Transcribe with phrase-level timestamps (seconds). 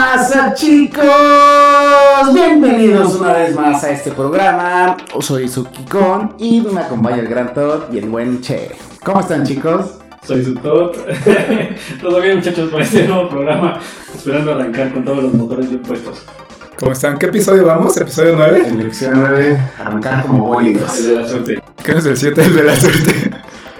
[0.00, 1.04] ¿Qué pasa chicos?
[2.32, 4.96] Bienvenidos una vez más a este programa.
[5.20, 8.70] Soy Sukikon y me acompaña el gran Todd y el buen Che.
[9.04, 9.98] ¿Cómo están chicos?
[10.26, 10.96] Soy su Todd.
[12.00, 13.78] Todo bien muchachos para este nuevo programa.
[14.14, 16.24] Esperando arrancar con todos los motores bien puestos.
[16.78, 17.18] ¿Cómo están?
[17.18, 17.94] ¿Qué episodio vamos?
[17.98, 18.68] ¿Episodio 9?
[18.68, 20.98] En lección 9, arrancar como bólidos.
[20.98, 21.62] El de la suerte.
[21.84, 22.42] ¿Qué no es el 7?
[22.42, 23.30] El de la suerte.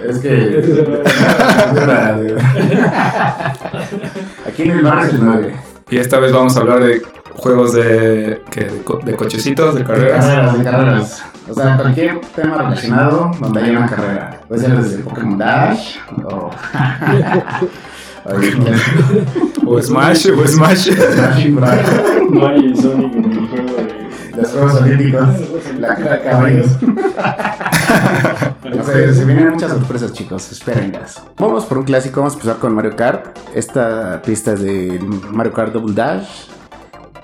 [0.07, 0.37] Es que...
[4.47, 5.70] Aquí en el bar es el 9.
[5.91, 7.01] Y esta vez vamos a hablar de
[7.35, 8.63] juegos de, ¿qué?
[8.65, 10.25] de, co- de cochecitos, de carreras.
[10.25, 11.23] Carreras, de carreras.
[11.49, 14.39] O sea, cualquier tema relacionado donde haya una carrera.
[14.47, 16.49] Puede ser desde Pokémon Dash o.
[18.25, 18.31] o
[19.73, 20.91] O Smash, o Smash.
[21.49, 24.01] Mario y Sonic en el juego de.
[24.37, 25.27] Los Juegos Olímpicos.
[25.79, 26.67] La carrera de caballos.
[28.71, 30.51] Sea, se vienen muchas sorpresas, chicos.
[30.51, 31.21] Espérenlas.
[31.37, 32.21] Vamos por un clásico.
[32.21, 33.37] Vamos a empezar con Mario Kart.
[33.53, 34.99] Esta pista es de
[35.31, 36.47] Mario Kart Double Dash.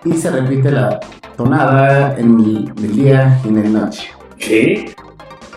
[0.04, 1.00] Y se repite la
[1.36, 4.10] tonada en el, del día y en la noche.
[4.38, 4.94] ¿Qué?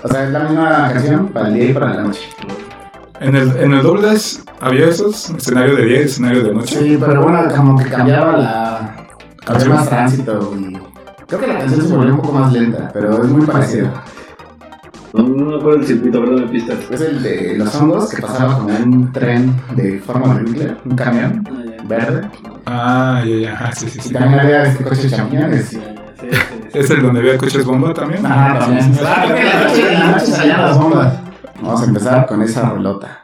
[0.03, 2.23] O sea, es la misma canción para el día y para la noche.
[3.21, 6.79] En el, en el Double Dash había esos, escenario de día y escenario de noche.
[6.79, 8.97] Sí, pero bueno, como que cambiaba la.
[9.47, 10.79] Había más tránsito y.
[11.27, 14.05] Creo que la canción se volvió un poco más lenta, pero es muy parecida.
[15.13, 16.79] No, no me acuerdo del circuito, perdón, de pistas.
[16.91, 20.97] Es el de los hongos que pasaba como un tren de forma de Winkler, un
[20.97, 22.29] camión Ah, verde.
[22.67, 24.13] Ah, ya, ya, ah, sí, sí, Y sí.
[24.13, 25.67] también había este coche de champiñones.
[25.67, 26.31] Sí, sí, sí,
[26.73, 26.79] sí.
[26.79, 28.25] ¿Es el donde había coches bomba también?
[28.25, 28.93] Ajá, también.
[29.05, 31.13] Ah, creo que en la noche, en la noche salían las bombas.
[31.61, 33.20] Vamos a empezar con esa rolota.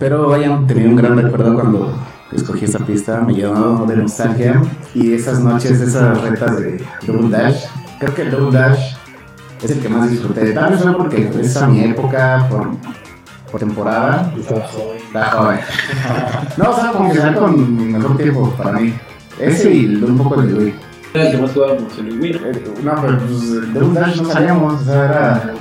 [0.00, 1.92] Espero hayan tenido un gran recuerdo cuando
[2.32, 4.62] escogí esa pista, me llenó de nostalgia
[4.94, 7.66] y esas noches, esas retas de Double Dash.
[7.98, 8.94] Creo que el Double Dash
[9.62, 10.52] es el que más disfruté.
[10.54, 12.68] Tal vez no porque es a mi época, por,
[13.50, 14.32] por temporada.
[14.40, 14.96] Estaba joven.
[15.06, 15.60] Está joven.
[16.56, 18.94] No, o sea, como que se con mejor tiempo para mí.
[19.38, 20.74] Ese y el- un poco el de.
[21.12, 22.32] Era el que más jugábamos en el Wii.
[22.36, 25.54] Eh, No, pero pues el Double Dash no sabíamos, o sea, era.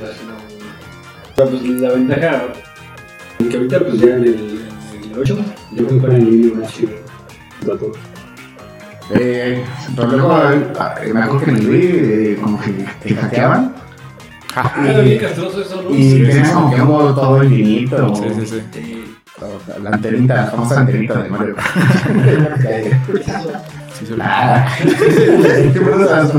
[1.35, 2.41] Pero pues la ventaja
[3.47, 4.59] que ahorita pues ya en el,
[5.03, 5.37] en el 8
[5.71, 6.91] yo creo que para el niño más chido.
[7.65, 7.91] Dato.
[9.11, 9.63] Eh,
[9.95, 12.69] pero luego, eh, me acuerdo que en el Wii, eh, como que
[13.01, 13.73] te hackeaban.
[14.55, 15.95] Ah, era bien castroso eso, ¿no?
[15.95, 18.15] Y tenías como que un modo todo infinito.
[18.15, 18.61] Sí, sí, sí.
[18.75, 19.05] Eh,
[19.41, 21.55] O La antenita, la famosa antenita de Mario.
[23.99, 24.65] Sí, sí, Ah.
[25.73, 26.31] ¿Qué pasa?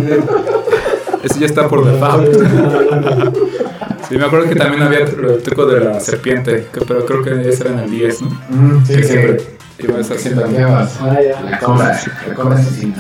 [1.22, 2.28] Ese ya está por default.
[4.10, 7.48] Sí, me acuerdo que también había el truco de la serpiente, que- pero creo que
[7.48, 8.28] ese era en el 10, ¿no?
[8.50, 9.08] Mm, Sí, Que sí.
[9.12, 9.36] siempre
[9.78, 10.44] iba a estar Se siempre.
[10.48, 10.98] bloqueabas.
[11.00, 11.40] Ah, ya.
[11.42, 12.94] La cobra, la cobra asesina.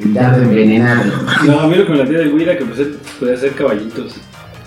[0.00, 1.02] El dardo envenenado.
[1.46, 3.52] No, a mí lo que me la tía del era que pues, él podía hacer
[3.52, 4.14] caballitos.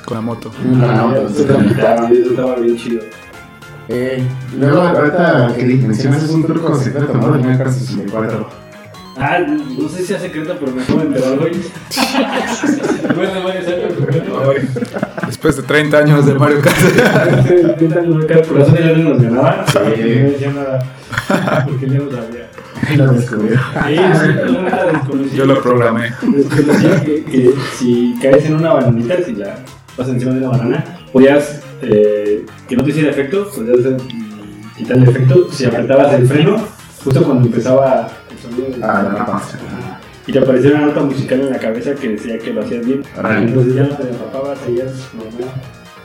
[0.05, 0.51] con la moto.
[0.81, 3.01] Ah, Eso estaba- eso estaba bien chido.
[3.89, 4.21] Eh,
[4.59, 7.31] luego, ahorita que mencionas es un truco secreto, ¿no?
[7.31, 8.62] Del Mario Kart 64.
[9.15, 11.51] Ah, no sé si sea secreto, pero me acabo de enterar hoy.
[13.03, 13.93] Después de varios años,
[15.27, 17.51] Después de 30 años de Mario Kart.
[17.51, 19.65] intentan marcar por eso ya no nos ganaba.
[19.67, 20.45] Sí.
[20.53, 20.79] Nada.
[21.65, 22.49] Porque ya no sabía.
[22.91, 23.59] Y lo descubrió.
[23.87, 23.95] Sí,
[25.29, 25.37] sí.
[25.37, 26.11] Yo lo programé.
[26.21, 29.55] Desconocía que, que si caes en una bananita, si la
[29.97, 33.97] vas encima de una banana, podías eh, que no te hiciera efecto, podías eh,
[34.77, 36.57] quitar el efecto si apretabas el freno
[37.03, 38.09] justo cuando empezaba
[38.81, 39.99] Ah, la.
[40.25, 43.03] Y te aparecía una nota musical en la cabeza que decía que lo hacías bien.
[43.15, 45.53] Entonces ya no te derrapabas, seguías normal.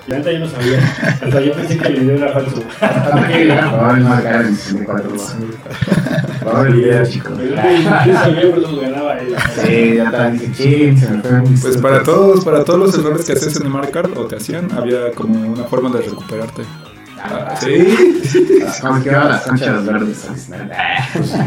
[0.09, 0.79] La neta yo no sabía.
[1.23, 2.63] Hasta yo pensé que el video era falso.
[2.81, 3.55] Mario
[4.23, 5.11] Kart 64.
[6.47, 7.39] Ahora el video, chicos.
[7.39, 9.37] Yo sabía, por eso ganaba él.
[9.63, 10.33] Sí, ya
[10.97, 13.91] se me fue Pues para todos, para todos los errores que haces en el Mario
[13.91, 16.63] Kart o te hacían, había como una forma de recuperarte.
[17.23, 17.97] Ah, Sí.
[18.81, 20.19] Como que iba a las conchas verdes.
[20.19, 20.49] ¿sabes?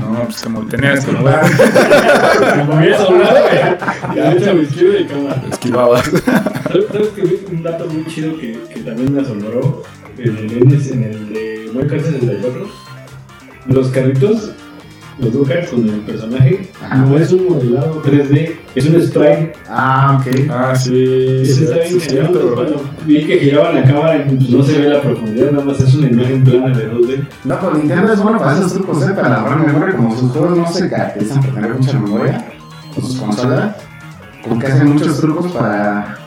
[0.02, 1.40] No, pues como tenías que mover,
[2.58, 3.40] Me movías a un lado,
[4.16, 5.44] y a derecha a la izquierda y cámara.
[5.52, 6.04] esquivabas.
[6.12, 9.84] ¿Sabes que vi un dato muy chido que, que también me asombró?
[10.18, 11.70] En el, en el de
[12.00, 12.68] 64.
[13.68, 14.52] Los carritos,
[15.20, 16.96] los go con el personaje, Ajá.
[16.98, 19.54] no es un modelado 3D, es un sprite.
[19.70, 20.50] Ah, ok.
[20.50, 21.42] Ah, sí.
[21.42, 22.54] Ese sí, está bien cierto.
[22.56, 25.80] Cuando vi que giraba la cámara y pues, no se ve la profundidad, nada más
[25.80, 27.28] es una imagen plana de 2D.
[27.44, 29.12] No, pues Nintendo es bueno para esos trucos, ¿eh?
[29.14, 32.46] Para ahorrar memoria, como sus juegos no se caracterizan por tener mucha memoria,
[32.96, 33.76] con sus consolas,
[34.44, 36.18] como que hacen muchos trucos para,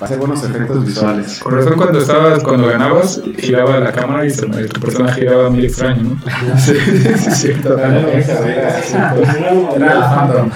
[0.00, 1.38] hacer buenos efectos visuales.
[1.38, 5.66] Con razón cuando estabas, cuando ganabas, giraba la cámara y se, tu personaje giraba muy
[5.66, 6.18] extraño, ¿no?
[6.58, 7.78] Sí, sí, es cierto.
[7.78, 10.50] Era la Phantom.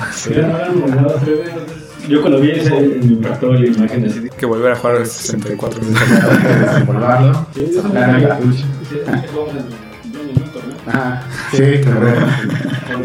[2.09, 4.19] Yo cuando vi ese me impactó la imagen así.
[4.19, 5.81] Hay que volver a jugar al 64.
[6.61, 8.65] Desempolvarlo, soplar el cartucho.
[10.87, 11.23] Ajá,
[11.53, 12.27] sí, correcto.
[12.99, 13.03] Y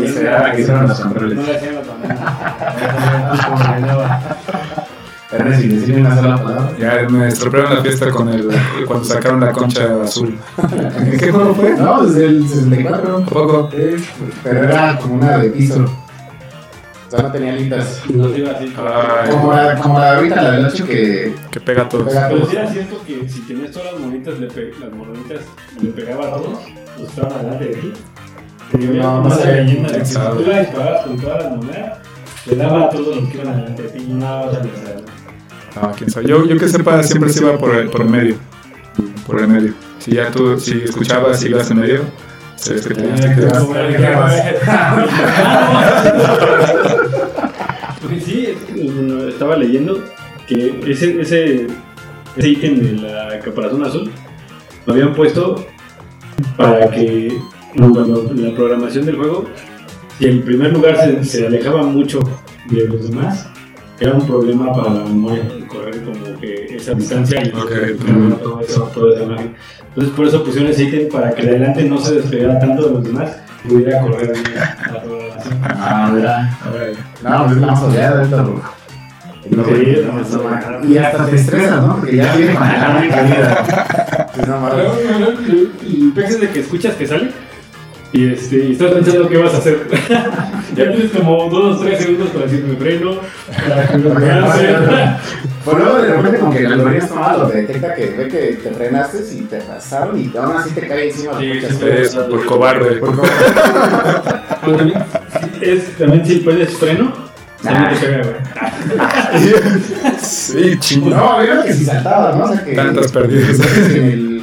[0.55, 1.37] que hicieron los controles.
[1.37, 1.81] No le hacían la
[3.95, 4.21] banana.
[5.31, 6.71] Ernest, sin decirme una sola palabra.
[6.80, 8.47] Ya me estropearon la fiesta con el
[8.85, 10.37] cuando sacaron la concha azul.
[10.97, 11.71] ¿En qué juego fue?
[11.75, 13.18] No, desde el 64.
[13.18, 13.69] ¿A poco?
[13.71, 14.06] Sí,
[14.44, 15.83] pero era como una de piso.
[17.07, 18.01] O sea, no tenía alitas.
[18.09, 18.73] No iba así.
[19.31, 22.07] Como la, como la ahorita, la del 8 que Que pega a todos.
[22.13, 25.40] Pero sí era cierto que si tenías todas las monitas, le pe- las moneditas
[25.81, 26.59] le pegaba a todos,
[26.99, 27.94] los estaban adelante de ti.
[28.97, 29.61] No, no sé.
[29.63, 31.97] leyenda de que si tú la disparabas con todas las monedas,
[32.45, 34.44] le daba a todos los que iban adelante de ti y no
[35.81, 36.27] Ah, quién sabe.
[36.27, 38.35] Yo, yo que sepa, siempre se iba por el, por el medio.
[39.25, 39.73] Por el medio.
[39.99, 42.01] Si ya tú, si escuchabas y ibas en medio,
[42.55, 43.65] sabes que tenías que quedar.
[48.01, 50.03] Porque sí, es que, bueno, estaba leyendo
[50.47, 51.67] que ese, ese,
[52.35, 54.11] ese ítem de la caparazón azul
[54.85, 55.67] lo habían puesto
[56.55, 57.37] para que
[57.75, 59.45] la programación del juego,
[60.17, 62.19] si el primer lugar se, se alejaba mucho
[62.69, 63.47] de los demás,
[63.99, 65.43] era un problema para la memoria
[65.91, 67.71] correr como que esa distancia y Ok.
[68.41, 69.56] todo eso, toda esa imagen.
[69.89, 72.94] Entonces por eso pusieron ese ítem para que de adelante no se despegara tanto de
[72.94, 75.61] los demás y pudiera correr bien la programación.
[75.63, 76.57] Ah, mira.
[77.23, 78.61] No, pues es la más odiada de todo.
[79.49, 81.95] Sí, Y hasta te estresas, ¿no?
[81.95, 84.27] Porque ya viene con la vida.
[84.35, 85.37] Pues no, Pero, mames.
[85.45, 87.31] pero, El pex es de que escuchas que sale
[88.14, 89.85] y, este, y estás pensando qué vas a hacer.
[90.76, 93.18] ya tienes como 2 3 segundos para decir me freno,
[93.68, 94.78] para que me Porque no avance.
[95.66, 98.71] Pero luego de repente como que la está mal, lo detecta que ve que te
[98.71, 101.37] frenaste y te pasaron y aún así te cae encima.
[101.37, 102.95] Sí, es- por cobarde.
[102.97, 103.21] por.
[104.61, 105.04] Pero también,
[105.61, 107.11] es, también si puedes freno,
[107.61, 108.35] también te pega, güey.
[110.21, 111.09] Sí, chingón.
[111.11, 112.45] No, había que si saltabas, ¿no?
[112.45, 112.73] O sea que.
[112.73, 113.59] Tantas perdidas.
[113.90, 114.42] En el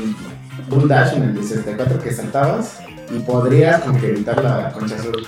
[0.69, 2.84] Bull Dash, en el 64 que saltabas
[3.21, 5.27] podrías como que evitar la concha azul.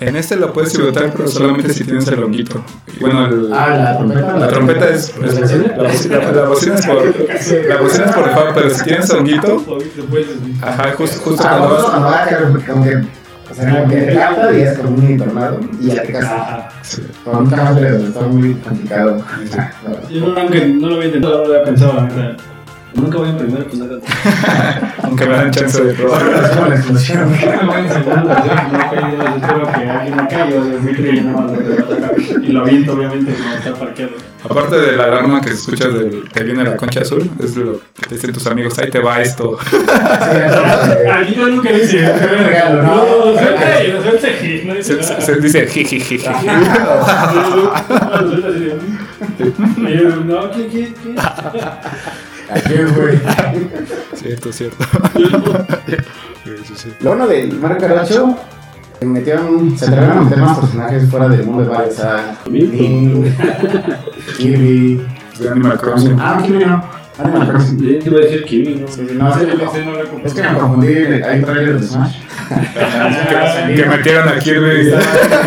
[0.00, 2.62] En este lo puedes pivotar, pero solamente si tienes el honguito.
[3.00, 4.36] Bueno, el- Ah, la trompeta.
[4.38, 5.14] la trompeta es.
[5.16, 5.16] es-
[5.76, 6.96] la, bocina, la bocina es por.
[7.68, 9.56] La bocina es por default, pero si tienes honguito.
[9.64, 10.68] Puedes desviar.
[10.68, 12.64] Ajá, justo, justo Ah, cuando vas.
[12.66, 12.96] como que.
[13.50, 17.00] O sea, como que te capta y es como un tornado y ya te casas.
[17.24, 19.22] Con un cable está muy complicado.
[20.10, 22.36] Yo no, aunque no lo había intentado, no lo había pensado, la neta.
[22.94, 23.98] Nunca voy en primero, pues nada.
[25.02, 26.22] Aunque me dan chance de probar.
[26.26, 27.30] Es como la explosión.
[27.30, 30.94] Nunca voy en segundo, yo no he caído, espero que alguien me caiga, yo fui
[30.94, 31.52] creyendo más.
[32.42, 34.12] Y lo aviento, obviamente, como está parqueado.
[34.44, 38.06] Aparte de la alarma que escuchas del que viene la concha azul, es lo que
[38.08, 39.58] te dicen tus amigos, ahí te va esto.
[39.60, 41.98] Aquí yo nunca hice.
[41.98, 42.94] Qué regalo, ¿no?
[42.94, 43.32] No, no
[44.64, 46.18] no dice Se, dice jijiji.
[50.26, 51.14] No, ¿qué, qué, qué?
[52.50, 53.18] Aquí, güey.
[54.14, 54.84] Cierto, cierto.
[56.44, 56.88] Sí, sí.
[57.00, 58.36] Lo bueno de Mario Kart 8,
[59.00, 61.88] que metieron, se atreveron a meter más personajes fuera del mundo de Mario.
[61.90, 63.26] O sea, Link,
[64.38, 65.04] Kirby.
[65.50, 66.16] Animal Crossing.
[66.20, 66.84] Ah, Kirby no.
[67.18, 67.78] Animal Crossing.
[67.80, 68.88] Yo te iba a decir Kiwi, ¿no?
[68.88, 69.70] Sí, sí, no, Ese- sí, no.
[69.70, 70.26] ese no lo compré.
[70.28, 72.16] Es que me confundí, hay un trailer de Smash.
[73.76, 74.92] Que metieron a Kirby.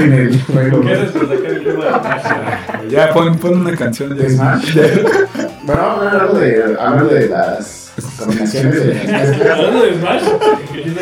[0.04, 2.90] en el juego ¿Qué haces por sacar el tema de Smash?
[2.90, 4.16] Ya, pon, pon una canción.
[4.16, 4.78] de Smash.
[5.68, 9.02] Bueno, vamos a hablar de, hablar de las combinaciones de
[9.52, 10.24] Hablando de Smash,
[10.74, 10.94] el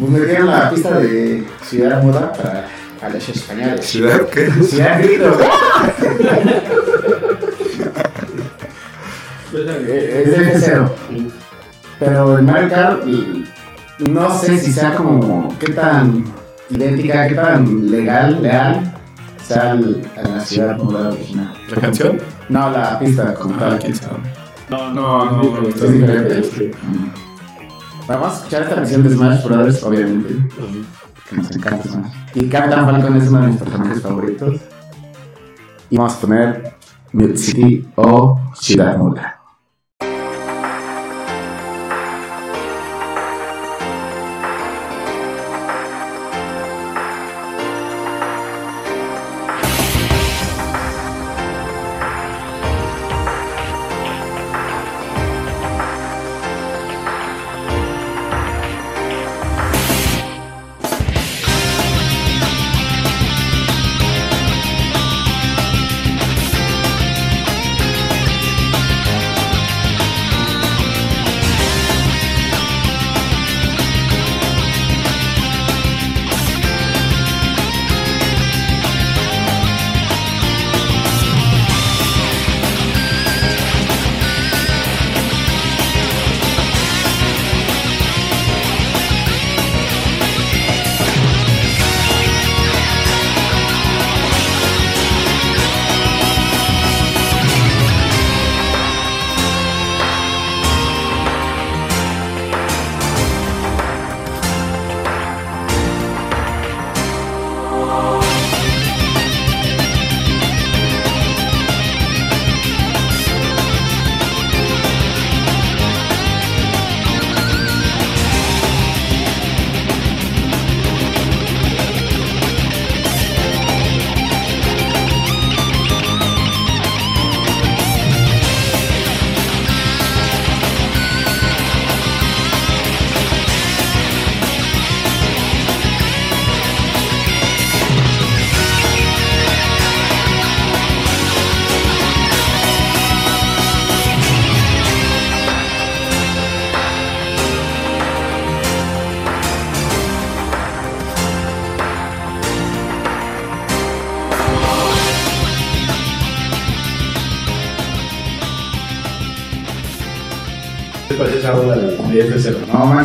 [0.00, 2.66] Pues me dieron la pista de Ciudad Muda para
[3.02, 3.84] a los españoles.
[3.84, 4.50] ¿Ciudad qué?
[4.62, 5.38] Ciudad Grito.
[9.50, 10.94] Eh, Es de cero.
[11.98, 13.04] Pero en Mario Kart
[13.98, 16.24] no sé si sea como qué tan
[16.70, 18.97] idéntica, qué tan legal, leal
[19.48, 21.54] sea el- a la ciudad muda original.
[21.70, 22.18] ¿La canción?
[22.48, 23.78] No, la pista como Ah, tal.
[23.78, 24.18] quién sabe.
[24.70, 26.70] No, No, no, no, Es diferente.
[28.06, 30.34] Vamos a escuchar esta versión de Smash Brothers, obviamente.
[31.28, 32.12] Que nos encanta Smash.
[32.34, 34.60] Y Captain Falcon es uno de mis personajes favoritos.
[35.90, 36.74] Y vamos a poner
[37.12, 39.37] Mute City o Ciudad Muda.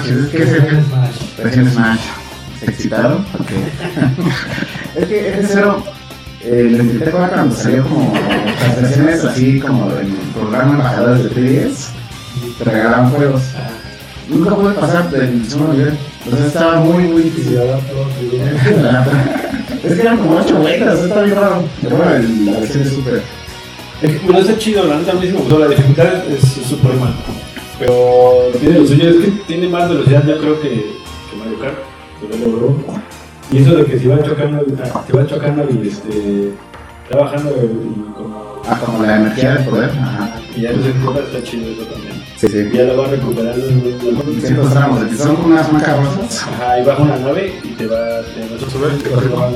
[0.03, 0.83] No manches, es que es el
[1.43, 1.99] versión Smash.
[2.59, 3.25] ¿Se excitaron?
[3.39, 3.51] Ok.
[4.95, 5.83] es que F0
[6.45, 11.29] eh, lo intenté jugar cuando salió como las versiones así como en programa embajadores de
[11.31, 11.87] 3DS.
[12.57, 13.41] Te regalaban juegos.
[14.29, 15.97] Nunca pude pasar del segundo nivel.
[16.23, 17.57] Entonces estaba muy, muy difícil.
[19.83, 21.63] es que eran como 8 vueltas, está bien raro.
[21.81, 23.21] Pero bueno, el- la versión de Super.
[24.25, 25.59] Bueno, está chido, la neta a mí sí me gustó.
[25.59, 27.13] La dificultad es es suprema.
[27.79, 31.77] Pero tiene lo suyo, es que tiene más velocidad, yo creo que, que Mario Kart.
[32.19, 32.75] Se ve logró.
[33.51, 36.53] Y eso de que si va chocando, te va chocando y este.
[37.03, 38.61] Está bajando y como.
[38.65, 39.89] Ah, como la energía del poder.
[39.89, 40.39] Ajá.
[40.55, 42.23] Y ya no se empuja, está chido eso también.
[42.37, 42.69] Sí, sí.
[42.73, 43.65] Ya lo va recuperando.
[44.39, 46.47] Ciertos tramos, que son unas macas rosas.
[46.47, 48.21] Ajá, y baja una nave y te va.
[48.21, 49.51] Te va Sube, te va.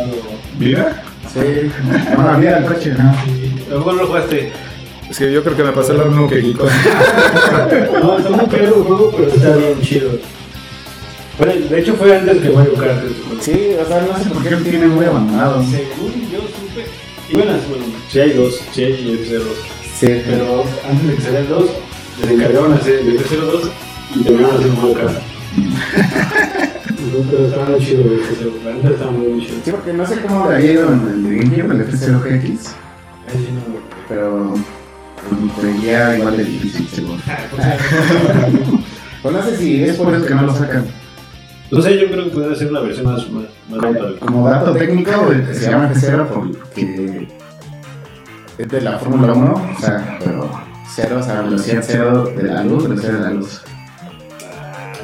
[0.57, 1.03] ¿Vida?
[1.33, 1.39] Sí.
[2.17, 3.09] No, el coche, ¿no?
[3.09, 4.51] A lo no lo jugaste.
[5.09, 6.65] Es que yo creo que me pasé lo mismo que Kiko.
[8.01, 10.11] No, está muy caro el juego, pero está bien chido.
[11.37, 13.03] Bueno, de hecho fue antes que Mario Kart.
[13.39, 15.63] Sí, o sea, no sé por qué lo tienen muy abandonado.
[15.63, 16.85] Según yo supe.
[17.29, 18.93] Y bueno, bueno, si hay dos, si hay
[19.29, 19.41] F02.
[19.99, 21.65] Sí, Pero antes de que salieran dos,
[22.21, 23.69] les encargaron hacer el F02
[24.15, 25.17] y terminaron haciendo Mario Kart.
[27.31, 29.57] Pero estaba muy chido el F0, la neta estaba muy chido.
[29.63, 32.73] Sí, porque no sé cómo le ha ido en el GameCube, el F0GX,
[33.27, 33.85] Ahí sí no me acuerdo.
[34.09, 34.53] pero
[35.61, 37.19] sería igual de difícil, seguro.
[39.23, 40.85] Pues no sé si es por eso que no lo sacan.
[41.71, 44.25] No sé, yo creo que puede ser una versión más, más, más lenta.
[44.25, 45.11] Como dato técnico,
[45.51, 47.27] se llama F0 porque
[48.57, 50.49] es de la Fórmula 1, o sea, pero
[50.95, 53.61] cero, o sea, velocidad cero de la luz, velocidad de la luz.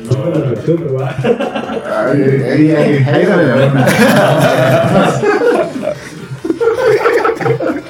[0.09, 1.15] No, la pero va.
[2.11, 3.85] Ay, Ahí, ahí, ahí sale la buena.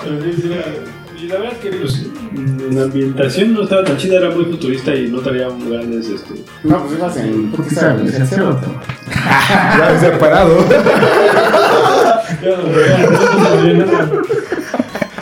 [0.04, 2.06] Pero sí, sí, la- Y la verdad es que pues,
[2.72, 6.08] la ambientación no estaba tan chida, era muy futurista y no traía un grandes.
[6.10, 6.34] Este...
[6.64, 8.60] No, pues ibas en putiza velocidad cero.
[9.78, 10.58] Ya separado.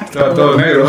[0.06, 0.86] Estaba todo negro.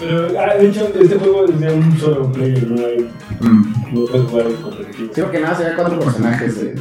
[0.00, 3.08] Pero, ah, de hecho, este juego es de un solo player, no hay.
[3.40, 3.74] Mm.
[3.94, 5.10] No puedes jugar competitivo.
[5.14, 6.60] Sí, porque nada, se ve cuatro personajes.
[6.60, 6.74] de-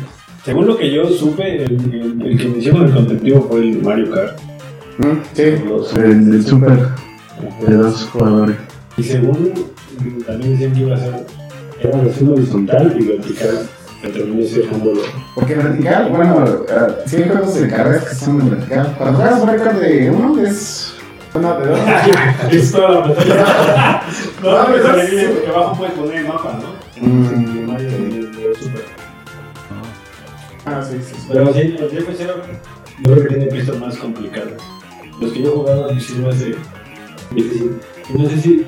[0.44, 3.82] Según lo que yo supe, el, el, el que inició con el competitivo fue el
[3.82, 4.40] Mario Kart.
[5.34, 6.90] Sí, el del Super
[7.68, 8.56] de dos jugadores.
[8.98, 9.54] Y según
[10.26, 11.26] también decían que iba a ser.
[11.82, 13.68] Era versión horizontal y vertical.
[14.02, 15.02] Que terminó siendo lo.
[15.34, 18.96] Porque vertical, bueno, eh, sí hay juegos de carreras que son de vertical.
[18.98, 20.94] Cuando juegas Mario Kart de uno es.
[21.34, 21.80] No, de dos.
[22.52, 24.02] Es toda la pantalla.
[24.42, 24.84] No, No, pero
[25.34, 27.06] porque abajo puedes poner el mapa, ¿no?
[27.06, 27.56] Mm.
[27.56, 28.86] De Mario de, de Super.
[30.66, 31.16] Ah, sí, sí.
[31.28, 32.34] Pero sí, el de F0
[33.04, 34.54] yo creo que tiene pistas más complicadas.
[35.20, 36.16] Los que yo he jugado sí
[37.32, 37.80] difícil.
[38.10, 38.66] Y no sé si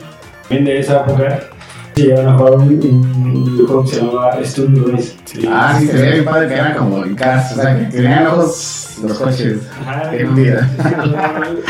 [0.49, 1.39] ven de esa época
[1.95, 5.17] si llegaron a jugar un, un juego que se llamaba Race.
[5.49, 8.27] Ah, sí, se veía bien padre que eran como en cars, o sea, que tenían
[8.27, 9.60] ojos los coches.
[9.81, 10.12] Ajá.
[10.12, 10.69] Qué mentira.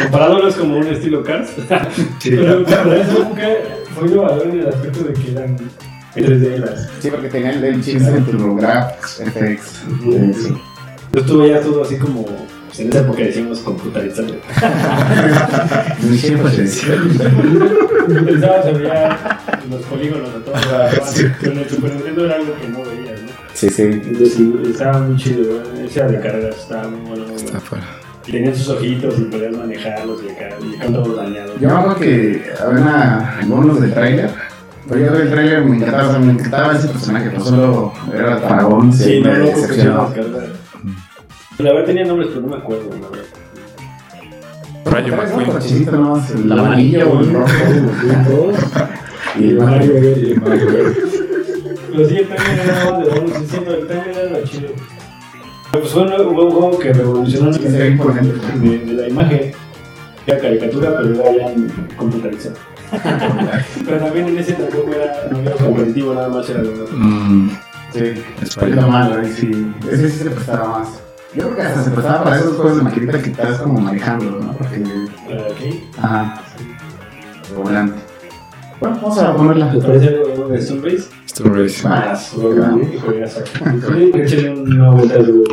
[0.02, 1.52] Comparándolos como un estilo Cars.
[2.24, 3.48] Pero para esa época
[3.96, 5.58] fue innovador en el aspecto de que eran
[6.16, 6.90] en 3D las.
[7.00, 9.84] Sí, porque tenían el chip de TurboGrafx, FX.
[10.04, 10.54] Sí.
[11.14, 12.26] Yo estuve ya todo así como.
[12.80, 13.64] En esa época decíamos
[16.22, 16.96] chip pues decía.
[18.08, 19.18] Pensaba
[19.70, 21.26] los polígonos a todos lados.
[21.44, 23.30] Con el Super Nintendo era algo que no veías, ¿no?
[23.54, 23.84] Sí, sí.
[23.84, 25.80] Entonces sí, estaba muy chido, ¿no?
[25.82, 27.60] ese era de carreras, estaba muy bueno, muy bueno.
[28.28, 31.60] Y tenían sus ojitos y podías manejarlos y acá, y con todos dañados.
[31.60, 34.30] Yo me acuerdo que había algunos del trailer.
[34.90, 38.38] Pero yo del trailer me encantaba, o sea, me encantaba ese personaje, no solo era
[38.38, 39.82] dragón, Sí, sí, no, no, porque
[41.60, 43.26] La verdad tenía nombres, pero no me acuerdo, la verdad.
[44.86, 46.44] Rayo McQueen.
[46.46, 47.52] el amarillo o el rojo.
[49.40, 49.94] Y el Mario
[50.42, 50.42] Mario.
[50.42, 50.96] Verde.
[51.92, 54.70] Pero sí, el Timer era más de bonus, sí, siento, el Timer era lo chido.
[55.72, 58.34] Pero pues fue un juego que revolucionó imponente.
[58.60, 59.52] de, de la imagen.
[60.26, 62.56] Era caricatura, pero era ya computarizado.
[63.86, 66.86] pero también en ese tampoco era, no era competitivo, nada más era de uno.
[66.92, 67.50] Mm.
[67.94, 68.00] Sí,
[68.42, 69.74] Es es lo malo, ahí sí.
[69.92, 71.07] Ese sí se prestaba más.
[71.38, 74.26] Yo creo que hasta se prestaba para esos juegos de maquinita que estás como manejando,
[74.40, 74.54] ¿no?
[74.54, 74.84] Porque,
[75.54, 75.88] Aquí.
[76.02, 76.42] ajá,
[77.50, 78.00] de volante.
[78.80, 79.74] Bueno, vamos a ponerla.
[79.74, 81.10] ¿Les parece algo de Stone Race?
[81.28, 81.88] Stone Race.
[81.88, 82.38] Ah, Sí,
[83.00, 83.42] juegazo.
[83.46, 85.44] Sí, échale una vuelta al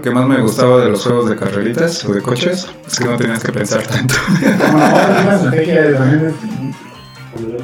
[0.00, 2.66] lo que más me gustaba de los juegos de carreritas o de coches?
[2.86, 4.14] Es que no tenías que pensar tanto.
[4.24, 6.34] Como la buena estrategia de también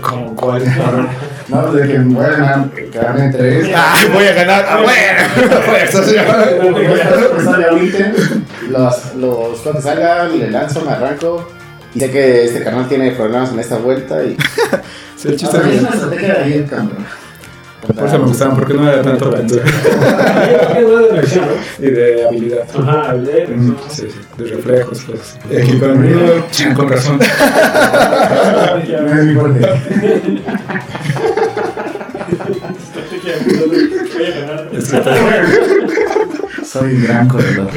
[0.03, 0.63] ¿Cómo cuál?
[1.49, 3.71] No, de que voy a ganar, quedarme en tres.
[3.75, 4.67] ¡Ah, voy a ganar!
[4.69, 5.23] ¡Ah, bueno!
[7.37, 8.13] Me sale un ítem,
[8.69, 11.49] los, los, cuando salga le lanzo, me arranco.
[11.95, 14.37] Y sé que este canal tiene problemas en esta vuelta y...
[15.17, 17.06] Sí, el chiste Ah, es una estrategia de ahí cabrón.
[18.19, 19.37] Me gustaban, porque no era tanto ¿no?
[21.79, 22.65] y de habilidad.
[22.79, 23.15] Ajá.
[23.15, 25.39] Mm, Sí, sí, de reflejos, cosas.
[25.51, 27.19] Equipamiento, chin, con razón.
[36.65, 37.69] Soy un gran corredor.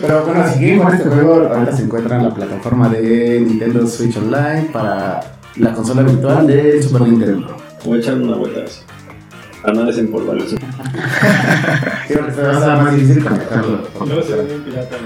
[0.00, 3.86] Pero bueno, si quieren con este juego, ahorita se encuentra en la plataforma de Nintendo
[3.86, 5.20] Switch Online para
[5.56, 7.56] la consola virtual de Super Nintendo.
[7.86, 8.82] Voy a echarme una vuelta a eso.
[9.62, 10.56] A no desempolvar eso.
[12.08, 13.88] Creo que se va a hacer más difícil conectarlo.
[14.06, 14.96] No se ve bien pirata.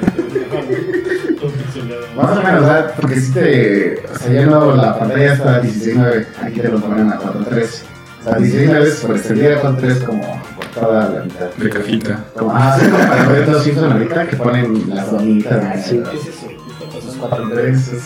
[2.17, 2.95] Más o menos, ¿verdad?
[2.99, 4.03] Porque si te.
[4.07, 7.83] O sea, ya no, la pantalla está 16.9, aquí te lo ponen a 4.3.
[8.21, 11.51] O sea, 16.9 por extendida, 4.3 como por toda la mitad.
[11.55, 12.25] De cajita.
[12.35, 15.87] Como, ah, sí, como para ver todos Simpson ahorita que ponen las bonitas.
[15.87, 16.11] ¿Qué ¿no?
[16.13, 16.47] es eso?
[16.49, 17.55] ¿Qué está Esos pasando?
[17.57, 18.03] 4.3, esos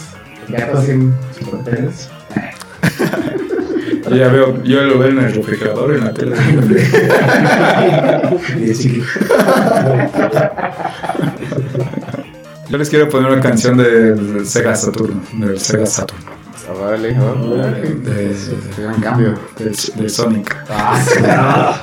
[0.48, 2.10] ya todos en superteles.
[4.14, 6.36] Yo ya veo, yo lo veo en el refrigerador, en la tele.
[12.68, 16.20] Yo les quiero poner una canción del Sega Saturn, del Sega Saturn,
[16.80, 17.82] Vale, vale.
[17.82, 18.34] de,
[18.78, 19.34] Gran cambio.
[19.58, 19.70] de,
[20.02, 20.56] de Sonic.
[20.70, 21.76] Ah,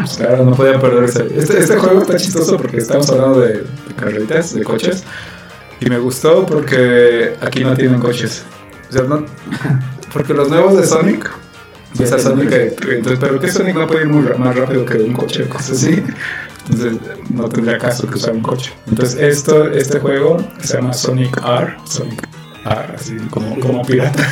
[0.00, 1.26] Pues Claro, no podía perderse.
[1.36, 5.02] Este, este juego está chistoso porque estamos hablando de, de carreritas, de coches.
[5.80, 8.44] Y me gustó porque aquí no tienen coches.
[8.90, 9.24] O sea, no,
[10.12, 11.28] porque los nuevos de Sonic,
[11.96, 15.44] Tienen Sonic, entonces, pero que Sonic no puede ir muy más rápido que un coche
[15.44, 16.02] o cosas así.
[16.68, 16.98] Entonces
[17.30, 18.72] no tendría caso que usar un coche.
[18.88, 22.26] Entonces esto, este juego se llama Sonic R, Sonic
[22.64, 24.22] R, así como, como pirata.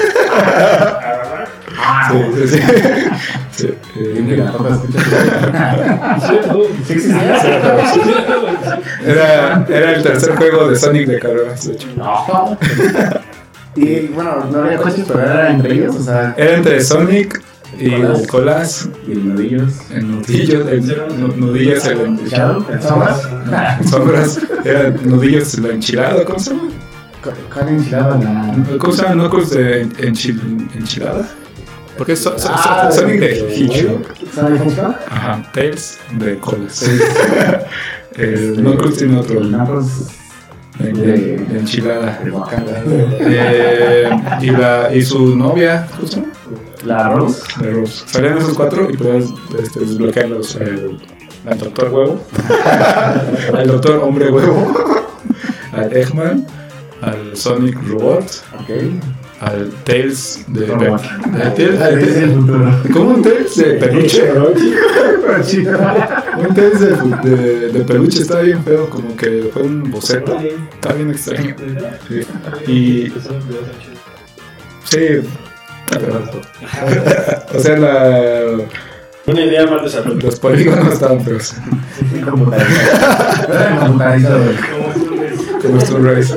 [3.95, 4.71] Eh, no.
[6.87, 7.13] Sí, sí, sí.
[9.05, 11.89] Era, era el tercer juego de Sonic de carreras, de hecho.
[13.75, 17.43] Y bueno, no había coches, pero era entre ellos, o sea, Era entre Sonic
[17.79, 19.73] y el Colas, y el nudillos.
[19.91, 20.87] el nudillo, el
[21.21, 22.19] nu- nudillos, el ¿El?
[22.71, 23.29] ¿El Sombras?
[23.81, 26.69] en sombras, era nudillos, la enchilada, ¿cómo se llama?
[27.55, 28.79] Con enchilada la.
[28.79, 29.15] ¿Cómo se llama?
[29.15, 31.29] ¿Knuckles de enchil- enchilada?
[31.97, 33.65] Porque es so- so- so- Ah, de sí.
[33.65, 34.03] Hedgehog.
[34.35, 36.89] ¿Sabes cómo Ajá, Tails de Colas.
[38.17, 39.87] El Knuckles tiene otro, El Knuckles
[40.79, 42.19] de, de- de enchilada.
[42.25, 43.19] de.
[43.21, 46.29] Eh, y, la, y su novia, ¿cómo se llama?
[46.85, 47.43] La Rose.
[47.61, 48.03] de Rose.
[48.07, 49.25] Salían esos cuatro y podías
[49.59, 50.57] este, desbloquearlos.
[50.57, 50.99] El,
[51.47, 52.25] al doctor huevo,
[53.57, 54.73] al doctor hombre huevo,
[55.73, 56.47] al Eggman,
[57.01, 58.25] al Sonic Robot,
[58.61, 58.71] Ok.
[59.41, 60.67] al Tails de.
[60.67, 61.03] Robot.
[61.03, 62.71] al Tails- al Tails- futuro.
[62.93, 64.23] ¿Cómo un Tails de peluche?
[66.39, 70.37] Un Tails de, de, de peluche está bien feo, como que fue un boceto.
[70.39, 71.57] Está bien extraño.
[72.09, 72.71] Sí.
[72.73, 73.13] Y.
[74.85, 75.21] Sí.
[77.55, 78.67] O sea, la.
[79.27, 80.23] Una idea más desarrollada.
[80.23, 81.55] Los polígonos estaban feos.
[82.25, 82.51] Como
[86.01, 86.35] Race.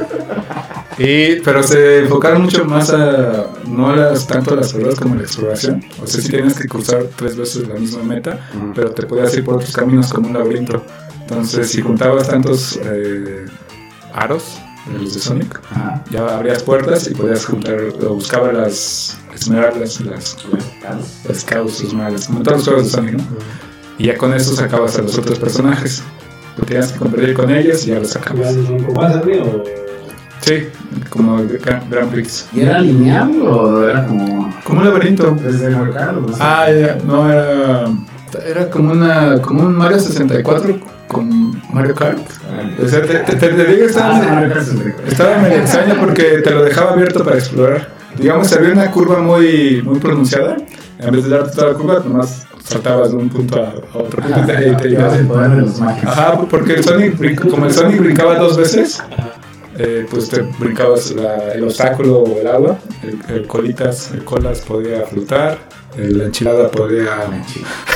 [0.97, 5.17] Y, pero se enfocaron mucho más a no las, tanto a las carreras como a
[5.17, 5.83] la exploración.
[6.01, 9.43] O sea, si tienes que cruzar tres veces la misma meta, pero te podías ir
[9.43, 10.83] por otros caminos como un laberinto.
[11.21, 13.45] Entonces, si juntabas tantos eh,
[14.13, 15.59] aros de los de Sonic,
[16.11, 17.77] ya abrías puertas y podías juntar,
[18.07, 20.37] o buscaba las esmeraldas, las,
[21.27, 23.23] las causas malas, como todos los juegos de Sonic, ¿no?
[23.97, 26.03] Y ya con eso sacabas a los otros personajes.
[26.57, 28.53] Te tenías que competir con ellos y ya los sacabas.
[30.41, 30.67] Sí,
[31.09, 32.47] como Grand, Grand Prix.
[32.53, 35.31] ¿Y era lineal o era como Como un laberinto.
[35.41, 36.25] desde el mercado?
[36.39, 37.85] Ah, ya, no era.
[38.45, 39.41] Era como una.
[39.41, 42.19] como un Mario 64 con Mario Kart.
[42.83, 44.19] O sea, te, te, te, digo, Ah, estaba,
[44.59, 45.07] 64.
[45.07, 47.94] estaba medio extraño porque te lo dejaba abierto para explorar.
[48.17, 50.57] Digamos, había una curva muy, muy pronunciada.
[50.99, 54.21] En vez de darte toda la curva, nomás saltabas de un punto a, a otro
[54.23, 55.13] punto y te, y te Ya ibas.
[55.19, 56.09] el poder de los mágicos.
[56.17, 59.03] Ajá, porque el Sonic, como el Sonic brincaba dos veces,
[59.77, 64.61] eh, pues te brincabas la- el obstáculo o el agua, el, el colitas, el colas
[64.61, 65.57] podía flotar,
[65.97, 67.09] el- la enchilada podía,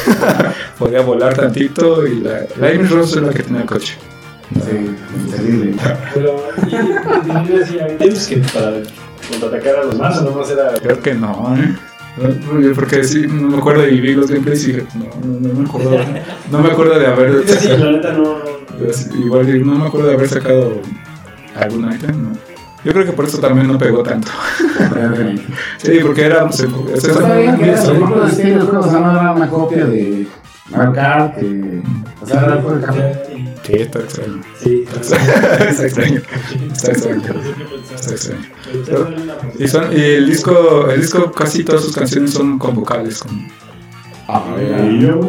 [0.77, 3.95] podía volar tantito y la, la Amy Rose es la que tenía el coche.
[4.53, 4.95] Sí,
[5.31, 5.75] terrible.
[6.13, 6.43] Pero.
[6.67, 6.75] y-
[8.03, 8.39] y- y
[9.29, 10.73] decía, ¿Tienes que para contraatacar a los más o nomás era.
[10.73, 11.75] Creo que no, ¿eh?
[12.75, 15.97] Porque sí, no me acuerdo y vi los gameplays y dije, no, no, me acuerdo,
[16.51, 18.23] no me acuerdo de haber, Sí, la neta no.
[18.23, 20.81] no- igual no me acuerdo de haber sacado
[21.55, 22.29] algún item, ¿no?
[22.83, 24.31] Yo creo que por eso también no pegó tanto.
[25.77, 26.51] Sí, porque era.
[26.51, 30.27] Se, se- se- bien que de o sea, no era una copia de
[30.71, 31.81] Mario Kart, que...
[32.21, 33.58] O sea, era de.
[33.69, 34.41] Sí, está extraño.
[34.63, 36.21] Sí, Está extraño.
[36.71, 37.21] Está extraño.
[37.93, 38.45] Está extraño.
[39.59, 43.47] Y, son, y el disco, el disco casi todas sus canciones son con vocales, con,
[44.27, 44.43] Ah,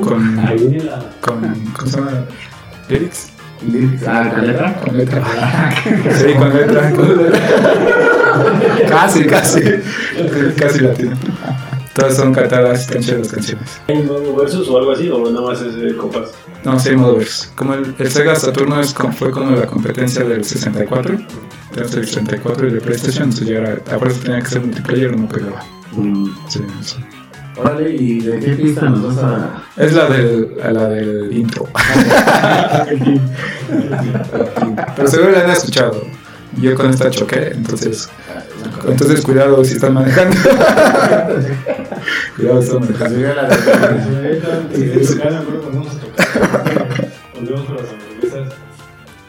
[0.02, 0.36] con,
[1.20, 2.24] con ¿cómo se llama?
[2.88, 3.28] Lyrics,
[4.06, 4.80] Ah, ¿con letra?
[4.80, 5.22] con letra.
[6.18, 7.40] Sí, con letra, con letra.
[8.88, 9.60] Casi, casi,
[10.56, 11.16] casi latino.
[12.00, 13.68] Todas son cantadas, están chidas las canciones.
[13.88, 15.10] ¿Hay nuevo versus o algo así?
[15.10, 16.30] ¿O nada más es de copas?
[16.64, 17.52] No, sí, hay modo versus.
[17.54, 21.18] Como el, el Sega Saturno es como, fue como la competencia del 64,
[21.70, 25.28] entonces el 64 y el PlayStation, entonces ya era, aparte tenía que ser multiplayer, no
[25.28, 25.62] pegaba.
[25.92, 26.26] Mm.
[26.48, 26.96] Sí, sí.
[27.56, 29.62] Órale, ¿y de qué pista nos vas a...?
[29.76, 31.68] Es la del, la del intro.
[34.96, 36.00] Pero seguro la han escuchado.
[36.60, 38.08] Yo con esta choqué, entonces.
[38.86, 40.36] Entonces cuidado si están manejando.
[42.36, 43.26] cuidado si están manejando.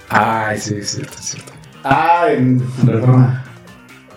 [0.10, 1.54] Ay, sí, es cierto, es cierto.
[1.84, 3.44] Ah, en Reforma.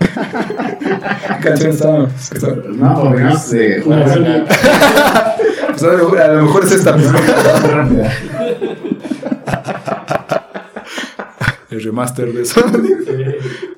[0.00, 2.10] ¿Qué canción estábamos?
[2.76, 3.82] No, porque no sé.
[3.84, 4.12] Pues
[5.82, 7.18] a, lo, a lo mejor es esta misma.
[7.68, 8.12] rápida.
[11.70, 12.60] El remaster de eso.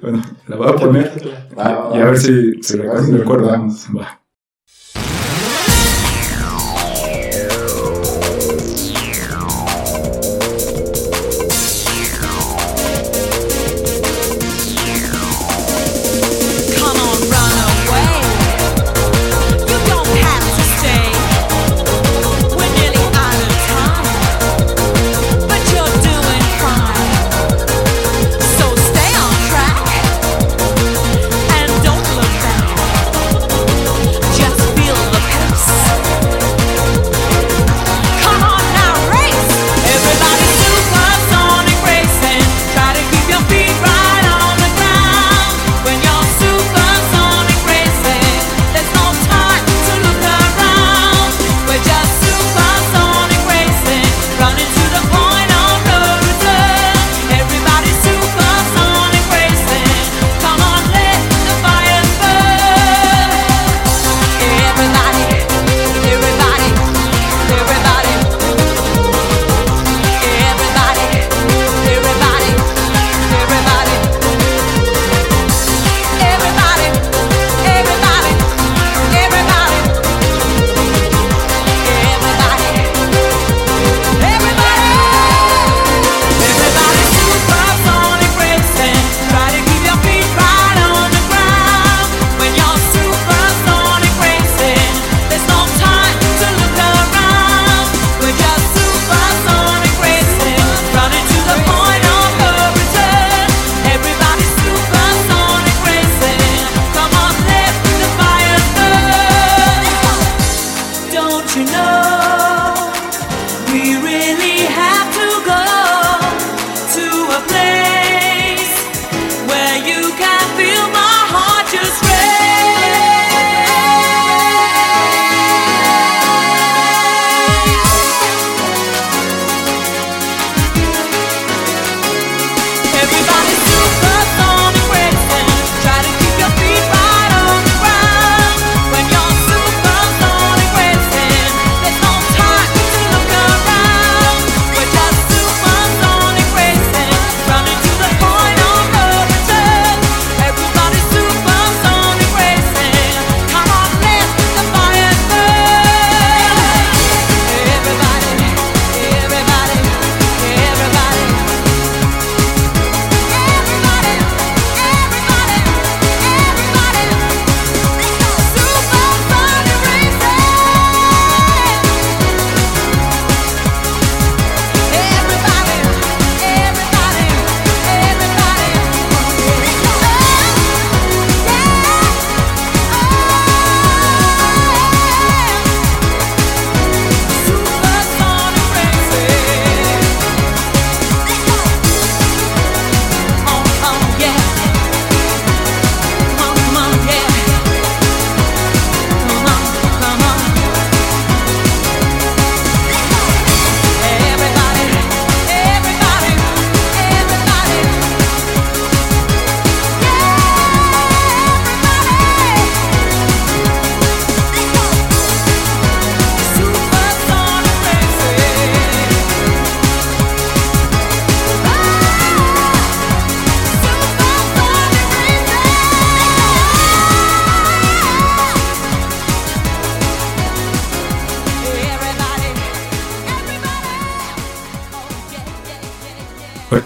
[0.07, 1.13] Bueno, la voy a poner
[1.59, 2.79] va, y a ver si, si.
[2.79, 4.21] Va.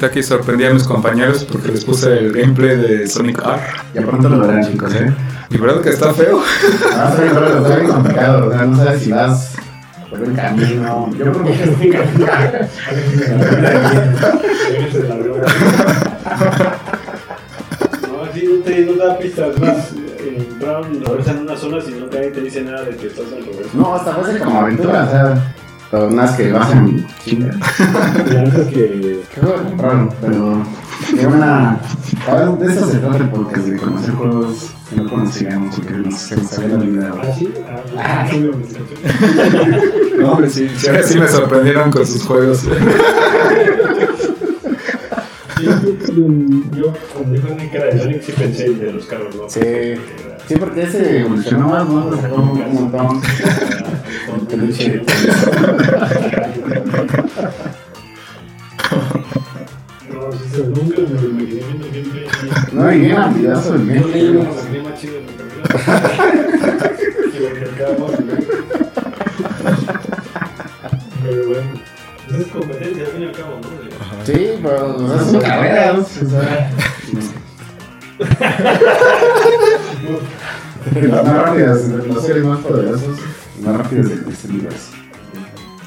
[0.01, 3.61] Ahorita aquí sorprendí a mis compañeros porque les puse el gameplay de Sonic R.
[3.93, 5.13] Ya pronto lo verán, chicos, ¿eh?
[5.51, 6.41] Y verdad que está feo.
[6.95, 8.49] Ah, sí, pero está bien complicado.
[8.49, 9.57] O sea, no sabes si vas
[10.09, 11.11] por el camino.
[11.19, 12.27] Yo creo que es un camino.
[18.09, 19.59] No, sí, no te, no te da pistas.
[19.59, 23.27] Más, entraron reversa en una zona si no nadie te dice nada de que estás
[23.37, 23.71] en reversa.
[23.75, 25.55] No, hasta parece como aventura, o sea.
[25.91, 27.51] Pero nada, es que vas en chinga.
[28.33, 29.21] La neta es que.
[29.35, 30.11] ¿Qué juego compraron?
[30.21, 30.63] Pero.
[31.29, 31.81] Una.
[32.59, 36.33] De eso se trata el podcast, de conocer juegos que no conocíamos o que nos,
[36.59, 37.21] habían olvidado.
[37.23, 37.53] ¿Ah, sí?
[37.99, 38.51] Ah, sí.
[40.19, 42.59] No, hombre, sí, sí, sí me sorprendieron con sus juegos.
[45.57, 45.67] Sí,
[46.77, 49.49] Yo, cuando dijo que era de Sonic, sí pensé en de los carros, ¿no?
[49.49, 49.61] Sí.
[50.51, 52.07] Sí, porque ese evolucionó más, ¿no?
[52.07, 53.23] Un montón.
[62.73, 62.83] No.
[62.83, 65.27] No, y bien ambidazo el Yo una más chido en.
[71.23, 71.71] Pero bueno,
[72.41, 73.69] es competencia al fin y al cabo, ¿no?
[74.27, 76.23] Sí, pero carreras.
[76.23, 76.71] O sea.
[80.95, 83.19] Las más rápidas, los seres más poderosos,
[83.63, 84.93] más rápidos de este universo.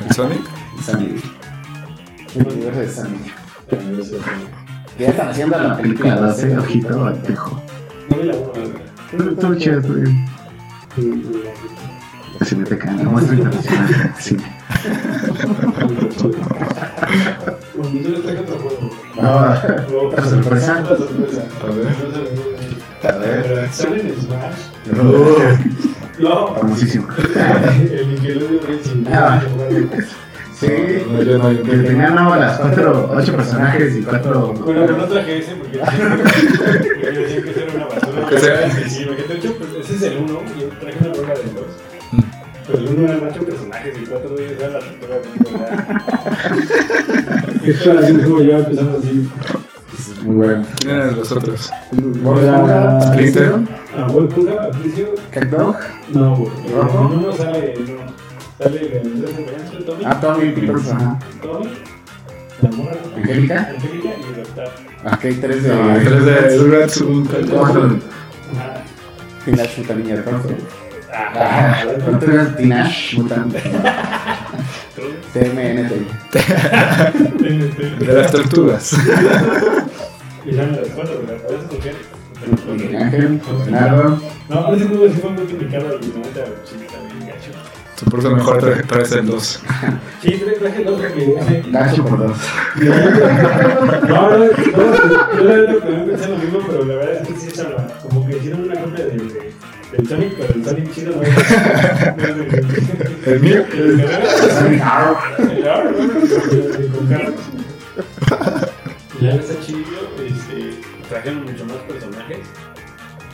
[0.06, 0.42] ¿El Sonic?
[0.84, 1.22] Sandy.
[2.36, 3.32] El universo de Sandy.
[4.98, 7.62] Que ya están haciendo la película 12, ojito al tejo.
[8.10, 8.36] No vi la
[9.14, 9.40] ¿verdad?
[9.40, 10.26] Todo chido, todo bien.
[12.46, 14.14] Se me te cae, no muestra internacional.
[14.20, 14.38] Sí.
[18.24, 18.90] Traigo otro juego.
[19.16, 20.82] No, otra sorpresa.
[20.84, 22.53] Otra sorpresa.
[23.04, 23.70] A ver.
[23.72, 24.62] Sale en Smash.
[25.02, 27.08] Uh, No, famosísimo.
[27.92, 29.06] el Nickelodeon Racing.
[30.54, 30.68] Sí,
[31.10, 31.84] No, yo no, yo que no.
[31.84, 34.54] tenían no, las cuatro, ocho personajes y cuatro.
[34.54, 38.28] Bueno, pero no traje ese porque porque yo decía que ese era una basura.
[38.30, 40.40] Que sea- Sí, porque de hecho, pues, ese es el uno.
[40.58, 41.66] Yo traje una del dos.
[42.12, 42.20] Mm.
[42.68, 45.16] Pero el uno eran ocho personajes y cuatro de ellos eran la tortuga.
[47.66, 49.30] Esto era así como yo empezando así.
[50.24, 50.66] Muy bueno.
[50.80, 51.72] ¿Quién eran los otros?
[51.92, 53.54] Splinter.
[53.96, 54.08] Ah.
[56.14, 57.74] No, uno sale.
[57.80, 58.14] No.
[58.58, 60.04] Sale el de acompañante, Tommy.
[60.06, 61.20] Ah, Tommy Peoples, ajá.
[61.42, 61.70] Tommy.
[63.18, 63.70] Angélica.
[63.76, 64.68] Angélica y el doctor.
[65.06, 65.74] Ok, tres de.
[65.74, 68.00] Ah, tres de Rugrats, un de.
[69.44, 70.64] Teenage Mutant Ninja Turtles.
[71.14, 72.56] Ah, ¿Cuánto era
[73.18, 73.56] Mutant?
[75.34, 75.92] TMNT.
[78.00, 78.96] de las tortugas.
[80.46, 80.80] Miguel
[82.98, 84.20] Ángel, Leonardo.
[84.50, 86.06] No, pero ese juego sí fue muy complicado y
[87.14, 87.52] bien gacho.
[88.10, 89.62] Por eso mejor tra- traes el 2.
[90.22, 91.64] Sí, traje traje el otro que ese.
[91.72, 92.38] Gacho por dos.
[94.10, 94.46] No, no, no,
[95.38, 97.78] yo la verdad también pensé lo mismo, pero la verdad es que sí es algo-
[98.02, 99.54] como que hicieron una copia de,
[100.08, 101.30] Sonic, pero el Sonic chido no es.
[102.18, 102.40] no el-
[103.34, 103.64] ¿El mío?
[103.74, 104.02] el
[104.82, 105.16] Arrow.
[105.38, 105.90] El ¿no?
[106.52, 107.36] El- con carros.
[109.22, 109.80] Ya está chido,
[111.10, 112.40] trajeron mucho más personajes.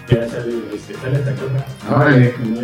[0.09, 1.65] Ya sale, este, sale esta cosa.
[1.95, 2.33] Órale.
[2.39, 2.61] No.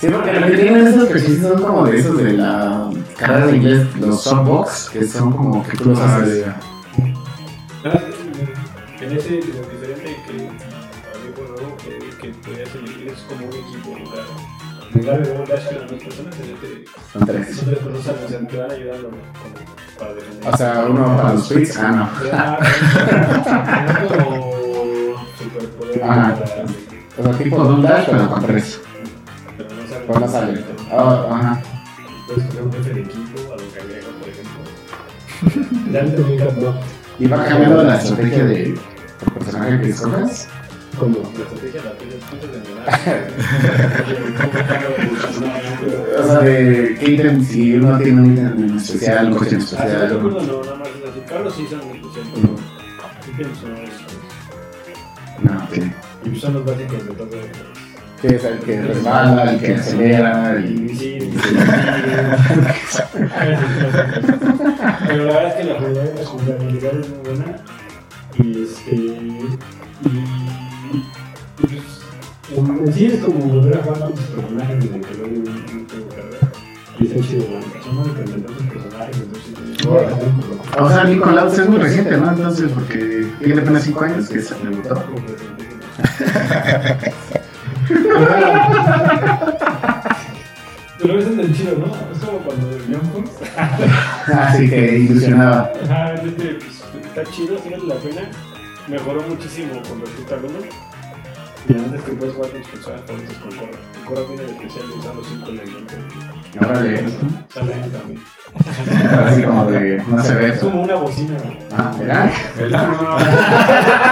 [0.00, 3.56] Sí, porque lo que tienen esos coches son como de esos de la carrera de
[3.56, 6.44] inglés, los softbox, que son como que tú los Ah, haces.
[7.84, 8.00] Ah,
[9.00, 13.96] En ese, lo diferente que había por nuevo que, podías elegir es como un equipo.
[13.96, 14.04] En
[15.00, 17.56] lugar, en lugar de un dash que eran dos personas, en este Son tres.
[17.56, 19.16] son tres personas que van ayudando ¿no?
[19.16, 19.54] como
[19.98, 20.52] para defender.
[20.52, 22.08] O sea, uno para los tweets, ah, no.
[22.32, 22.58] Ah,
[24.08, 26.00] como superpoder.
[26.00, 26.36] Para-
[27.18, 28.80] O sea, tipo Doom Dash, pero con tres.
[30.06, 30.52] Pero no sale.
[30.64, 31.10] Pero no.
[31.10, 31.62] Ah, ajá.
[32.26, 34.60] Coger un jefe de equipo, a lo cangrejo, por ejemplo.
[37.18, 37.24] Que.
[37.24, 38.74] Y va cambiando la estrategia de
[39.34, 40.48] personaje que escojas.
[40.98, 42.90] Como la estrategia la tienes antes de ganar.
[46.18, 49.64] O sea, de qué ítem, si uno tiene un ítem especial, un coche Ah, no
[49.64, 50.10] especial.
[50.10, 51.20] recuerdo, no, nada más es así.
[51.28, 54.16] Carlos sí son ítems son estos.
[55.42, 55.74] No, ok.
[56.32, 57.28] Y son los básicos de todo.
[58.20, 61.34] Que es el que resbala, el que acelera Y sí, sí, sí.
[65.08, 65.74] Pero la verdad es que la
[66.24, 67.56] jugabilidad es muy buena.
[68.38, 68.94] Y este.
[68.94, 69.58] Y.
[72.56, 75.44] en, sí es como volver a jugar con tus personajes desde que lo un
[75.88, 76.08] juego
[76.98, 77.66] de bueno.
[77.82, 79.52] Son muy dependientes tus personajes, entonces.
[80.78, 82.30] O sea, Nico Lauts es muy reciente, ¿no?
[82.30, 85.02] Entonces, porque tiene apenas 5 años que se debutó.
[90.98, 91.86] Pero es tan chido, ¿no?
[91.86, 93.30] Es como cuando el Young Guns.
[94.32, 95.72] Así que ilusionaba.
[95.84, 96.36] Ajá, pues,
[97.04, 98.30] está chido, sí vale la pena.
[98.88, 100.91] Mejoró muchísimo con respecto al 1.
[101.68, 103.78] Y antes que puedes jugar con tus con Korra.
[103.94, 105.96] El Korra viene de especial usando 5 elementos.
[106.60, 107.04] Órale.
[107.48, 108.20] Sale también.
[109.26, 110.02] Así como de.
[110.08, 111.34] No se ve Es como una bocina.
[111.38, 111.58] güey.
[111.72, 112.30] Ah, ¿verdad?
[112.58, 112.88] ¿Verdad?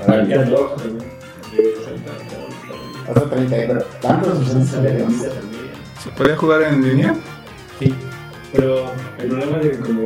[0.06, 0.30] Órale.
[0.30, 1.10] Y el rojo también.
[1.54, 1.74] De
[3.08, 5.08] Hasta 30, pero tantos usan también.
[6.04, 7.16] ¿Se podía jugar en línea?
[7.80, 7.94] Sí,
[8.52, 8.86] pero
[9.20, 10.04] el problema es que como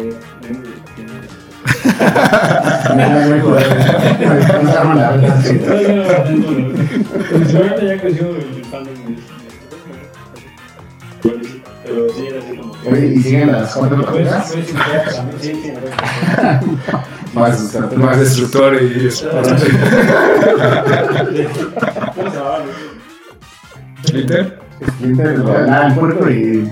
[11.87, 13.05] Pero sí, era así como que.
[13.07, 13.97] ¿y siguen las cuatro.
[17.33, 19.09] Más Más destructor y.
[24.05, 26.71] Splinter, Splinter, ah, el puerco y.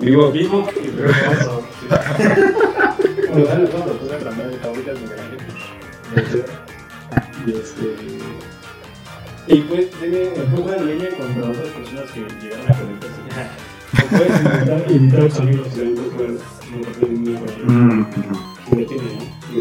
[0.00, 0.30] Vivo.
[0.30, 0.88] Vivo y
[1.90, 3.42] De
[4.94, 5.18] Miguel.
[7.46, 7.86] Y este.
[9.46, 13.20] Y pues tiene el juego en línea contra otras personas que llegaron a conectarse.
[14.10, 14.40] Puedes
[14.90, 15.54] invitar, un
[17.34, 17.62] bueno.
[17.66, 18.06] Mm.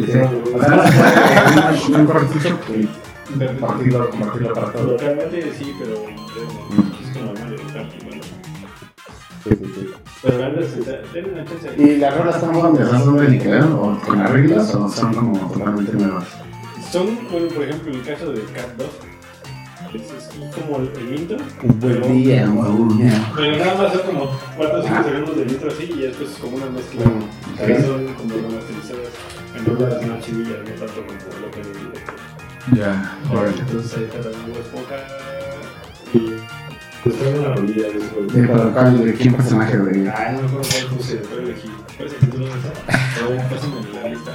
[0.06, 2.50] Se puede un cortito
[3.48, 4.92] compartirlo, para todos.
[4.92, 5.96] Localmente sí, pero
[7.02, 7.34] es como
[9.46, 9.98] Mario Kart, bueno.
[10.22, 11.74] Pero la una chance.
[11.78, 15.52] ¿Y las rolas están donde son de Nickelodeon o con las reglas o son como
[15.52, 16.26] totalmente nuevas?
[16.92, 18.88] Son, bueno, por ejemplo, el caso de Cat 2.
[19.94, 21.38] Es, es como el, el intro.
[21.64, 23.32] Un buen día, un día.
[23.36, 26.38] Pero nada más son como 4 o 5 segundos del intro así y después es
[26.38, 27.06] como una mezcla.
[27.60, 29.10] Ahí son como remasterizadas.
[29.56, 32.80] En lugar de más chivillas, no tanto como lo que le.
[32.80, 33.58] Ya, órale.
[33.58, 34.96] Entonces ahí está Bob Esponja.
[36.14, 36.59] Y
[37.14, 38.22] una rolilla de eso.
[38.34, 41.70] ¿De para cuál, de quién personaje de Ay, no me acuerdo cuál puse, pero elegí.
[41.97, 42.72] ¿Cuál es el título de esa?
[43.16, 44.32] Pero pásame la lista.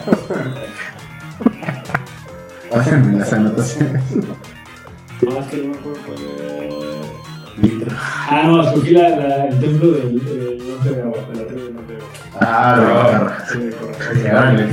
[2.70, 4.02] Pásenme las anotaciones.
[4.16, 6.18] No, es que no me acuerdo cuál.
[8.28, 11.62] Ah, no, escogí la, la, el templo del, del norte de agua, de la tribu
[11.64, 12.08] del norte de agua.
[12.40, 14.14] Ah, Sí, correcto.
[14.14, 14.72] de órale.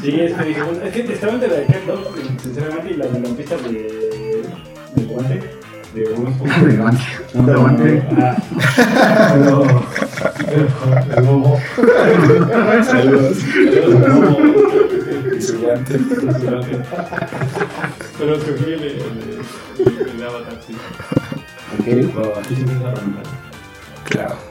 [0.00, 2.96] Sí, es que dije, bueno, es que estaba entre la de Cat Dog, sinceramente, y
[2.96, 4.42] la de la pista de.
[4.96, 5.59] del guante.
[5.94, 6.04] De.
[6.12, 8.02] Un guante.
[8.92, 9.64] Ah, pero.
[12.84, 13.38] Saludos.
[18.36, 20.74] Escogí el, el, avatar, sí.
[21.78, 21.86] Ok.
[24.04, 24.49] Claro.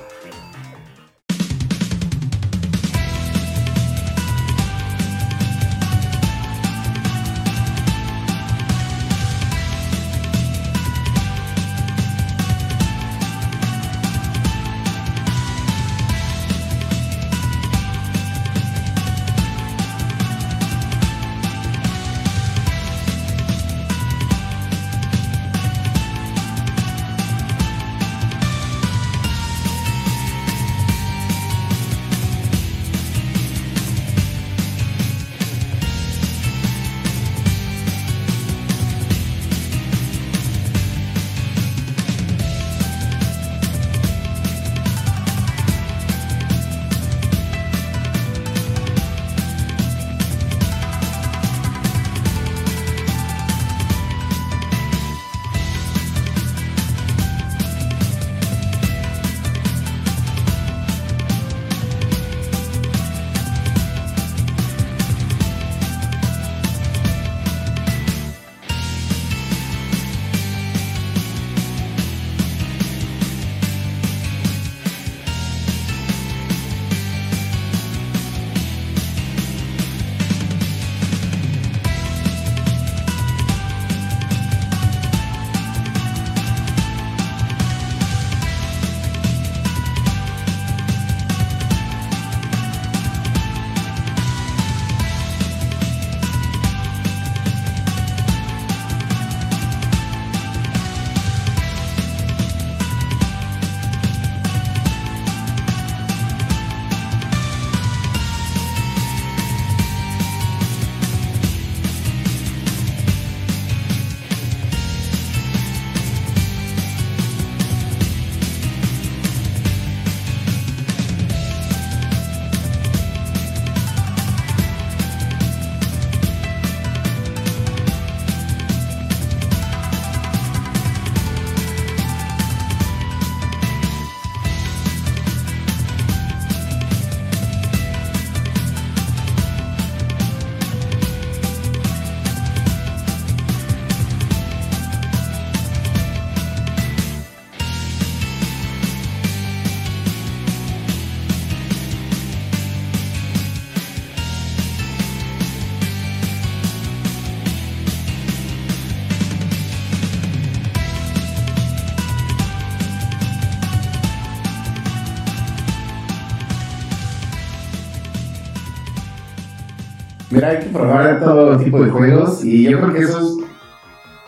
[170.49, 173.37] Hay que probar todo tipo de juegos y yo creo que eso es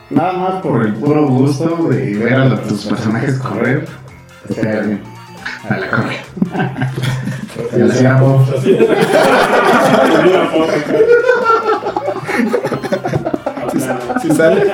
[0.10, 3.88] nada más por el puro gusto de ver a los- tus personajes correr.
[4.50, 5.02] Estaría bien.
[5.70, 6.18] A la corre.
[7.78, 8.44] Y así hago.
[14.22, 14.72] Si sale.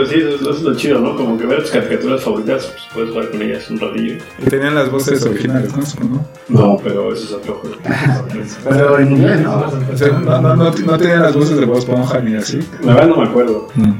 [0.00, 1.14] Pero sí, eso, eso es lo chido, ¿no?
[1.14, 4.14] Como que ver tus caricaturas favoritas, pues puedes jugar con ellas un ratillo.
[4.38, 6.26] Y tenían las voces originales, ¿no?
[6.48, 7.76] No, pero eso es otro juego.
[8.68, 9.70] Pero en inglés, ¿no?
[9.92, 12.60] O sea, no, no, no, no tenían las voces de Bob Esponja ni así.
[12.82, 13.68] La verdad no me acuerdo.
[13.74, 13.92] Mm.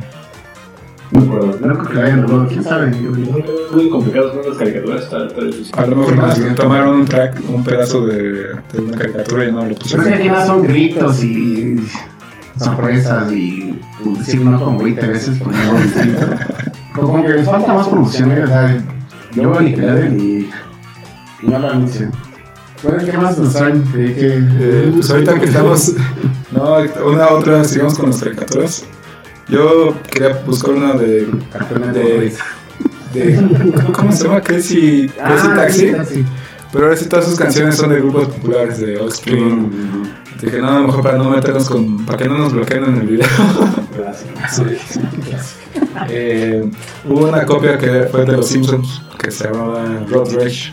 [1.10, 1.58] No me acuerdo.
[1.66, 2.48] No creo que lo hayan robado.
[2.48, 2.90] ¿Quién sabe?
[2.90, 5.74] Es muy complicado ver las caricaturas, está, está difícil.
[5.76, 8.22] A lo mejor más tomaron un track, un pedazo de,
[8.72, 10.12] de una caricatura y no lo Yo creo que pusieron.
[10.14, 11.76] aquí más son gritos y
[12.64, 13.78] sorpresas y
[14.18, 16.26] decir no como 20 veces por algo distinto.
[16.94, 18.42] Como que les falta más promoción, ¿eh?
[18.44, 18.82] o sea,
[19.32, 20.50] yo veo Nickelodeon y,
[21.42, 22.10] y no lo anuncian.
[22.82, 23.84] Bueno, ¿qué más nos traen?
[23.94, 25.92] Eh, pues ahorita que estamos.
[26.52, 28.84] No, una otra, sigamos con las caricaturas.
[29.48, 31.28] Yo quería buscar una de.
[31.94, 32.34] De,
[33.14, 34.40] de ¿cómo- ¿Cómo se llama?
[34.40, 35.92] Crazy, Crazy Ah, Taxi.
[36.72, 40.02] Pero ahora sí todas sus canciones son de grupos populares de Offspring.
[40.02, 40.08] Mm,
[40.40, 42.06] Dije, no, a lo mejor para no meternos con.
[42.06, 43.28] para que no nos bloqueen en el video.
[44.50, 45.00] Sí, sí.
[46.08, 46.68] Eh,
[47.06, 50.72] hubo una copia que fue de los Simpsons que se llamaba Road Rage.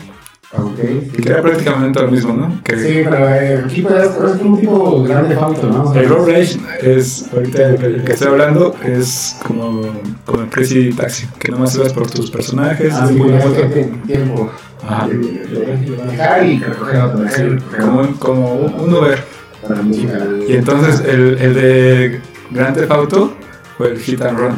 [0.56, 0.78] Ok.
[1.18, 2.62] Y que era prácticamente lo mismo, ¿no?
[2.64, 5.94] Que Sí, pero eh, aquí pues, es un tipo grande falto, ¿no?
[5.94, 9.82] El Road Rage es, ahorita el que, estoy hablando, es como,
[10.24, 12.94] como el Crazy Taxi, que nomás ibas por tus personajes.
[12.94, 14.50] Ah, es sí, muy es que tiempo.
[14.86, 15.06] Ajá.
[15.08, 17.24] Dejar y recoger otro.
[17.24, 19.18] recoger Como, un- como un Uber.
[19.66, 20.18] Para música.
[20.48, 22.20] Y entonces el, el de
[22.52, 23.34] Grand Theft Auto
[23.76, 24.52] fue el Hit and Run.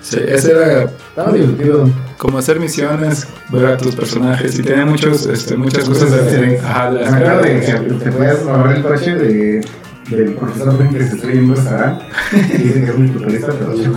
[0.00, 1.88] Sí, ese era Estaba divertido.
[2.18, 6.50] como hacer misiones, ver a tus personajes y tenía muchos, este, muchas cosas Sí, de,
[6.50, 6.56] sí.
[6.64, 7.72] ajá, de Me las acuerdo de que
[8.04, 9.64] te podías robar el coche de,
[10.10, 12.04] del profesor Ben que se estudia en un restaurante.
[12.32, 13.90] Y dice que es muy futurista, pero sí.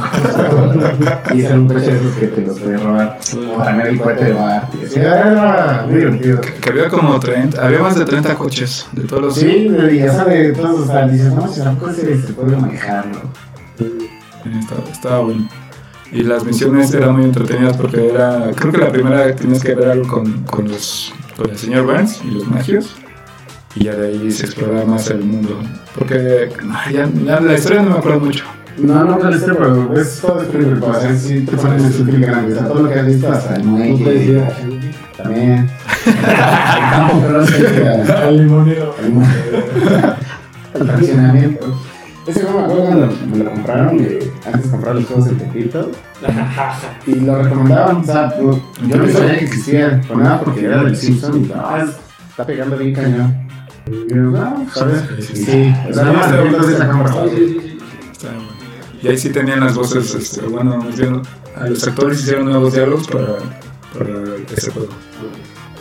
[1.35, 3.19] Y era un coche de esos que te los podías robar.
[3.35, 4.69] O también el coche de bar.
[4.87, 6.41] Sí, era muy divertido.
[6.41, 10.13] que había como 30, había más de 30 coches de todos los Sí, y ya
[10.13, 13.21] sabe, todos, o sea, dices, no, si la coche se puede manejar, ¿no?
[14.59, 15.47] Estaba, estaba bueno.
[16.11, 19.89] Y las misiones eran muy entretenidas porque era, creo que la primera tienes que ver
[19.89, 22.95] algo con, con los, con el señor Burns y los magios.
[23.77, 25.59] Y ya de ahí se exploraba más el mundo.
[25.95, 26.49] Porque
[26.91, 28.43] ya, ya la historia no me acuerdo mucho.
[28.77, 30.43] No, no, pero este, pero es todo
[30.79, 33.05] para hacer si te ponen en su película grande, o sea, todo lo que has
[33.05, 34.43] visto hasta el muelle.
[35.15, 35.69] También.
[36.07, 38.95] El campo, pero no sé, El limonero.
[40.73, 41.81] el fraccionamiento.
[42.27, 45.37] Ese juego me acuerdo cuando me lo compraron, eh, antes de comprar los juegos en
[45.37, 45.91] Tepito.
[47.07, 50.95] Y lo recomendaban, o sea, yo no sabía que existía, por nada porque era del
[50.95, 51.85] Simpson y ah,
[52.29, 53.46] está pegando bien cañón.
[55.21, 55.73] Sí.
[59.01, 60.83] Y ahí sí tenían las voces, este, bueno,
[61.67, 63.37] los actores hicieron nuevos diálogos para,
[63.93, 64.09] para
[64.55, 64.89] ese juego.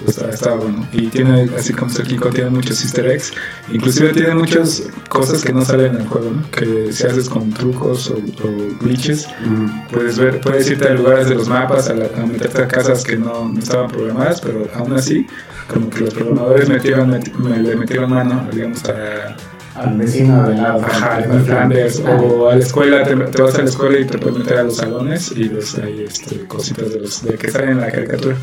[0.07, 0.87] Está, está bueno.
[0.93, 3.33] Y tiene, así como dice Kiko, tiene muchos easter eggs.
[3.73, 6.51] Inclusive tiene muchas cosas que no salen en el juego, ¿no?
[6.51, 9.87] Que si haces con trucos o, o glitches, Mm.
[9.93, 13.05] puedes ver, puedes irte a lugares de los mapas, a, la- a meterte a casas
[13.05, 15.27] que no, no estaban programadas, pero aún así,
[15.73, 19.37] como que los programadores metieron, meti- me- le metieron mano, digamos, a,
[19.77, 20.81] Al vecino de lado.
[20.85, 24.19] Ajá, en Flanders, o a la escuela, te, te vas a la escuela y te
[24.19, 27.71] puedes meter a los salones y ves ahí este, cositas de, los, de que salen
[27.71, 28.37] en la caricatura.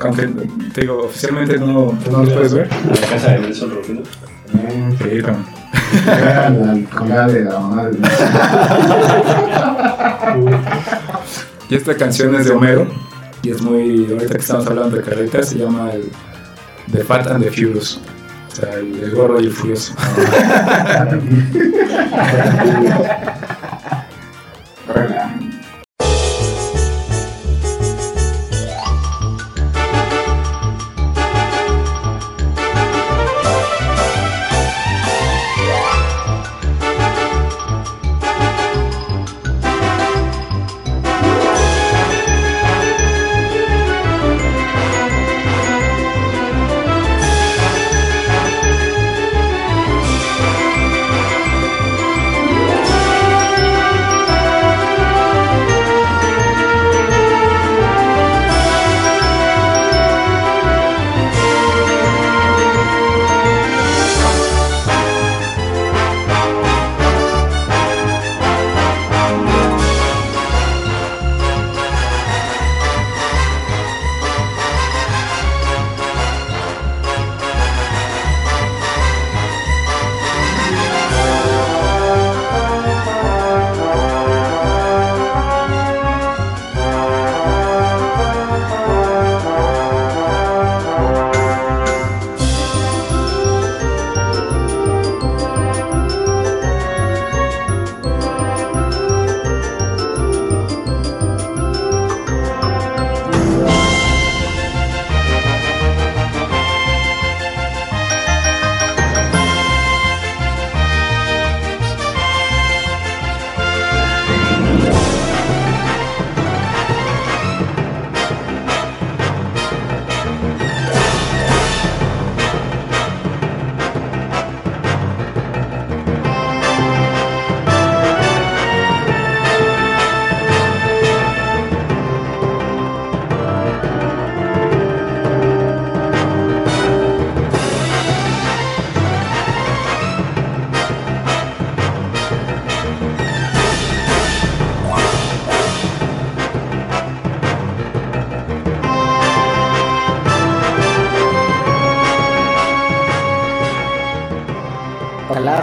[0.00, 0.28] Aunque
[0.72, 2.68] te digo, oficialmente no, no los puedes ver.
[2.68, 4.02] La casa de Nelson Rufino.
[4.50, 4.96] También.
[4.98, 6.86] Sí, también.
[6.86, 7.98] Colgado de la mamá de
[11.68, 12.86] Y esta canción es de Homero
[13.42, 16.10] y es muy, ahorita que estamos hablando de carretas, se llama el
[16.92, 18.00] The Fat and the Furious.
[18.50, 19.94] O sea, el, el gordo y el furioso.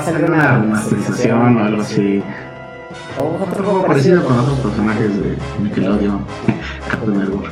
[0.08, 2.24] Una remasterización o algo así.
[3.20, 6.26] O otro juego parecido con otros personajes de Nickelodeon,
[7.08, 7.51] Network.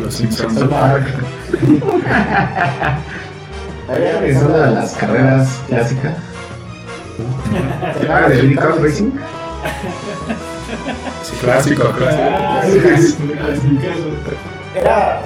[0.00, 0.60] Los Simpsons.
[3.88, 6.14] Había regresado a las carreras clásicas.
[8.00, 9.10] ¿Era de Kong Racing?
[11.22, 12.28] Sí, clásico, clásico.
[14.74, 15.20] Era.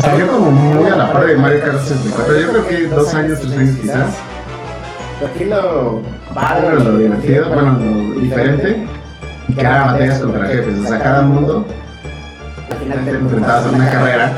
[0.00, 2.40] Salió como muy a la par de Mario Kart 64.
[2.40, 4.33] Yo creo que dos años, tres años quizás.
[5.24, 6.02] Aquí lo
[6.34, 8.86] padre, lo divertido, bueno, lo diferente,
[9.54, 10.78] que era batallas contra jefes.
[10.80, 11.66] O sea, cada mundo,
[12.70, 14.32] al final te enfrentabas a una carrera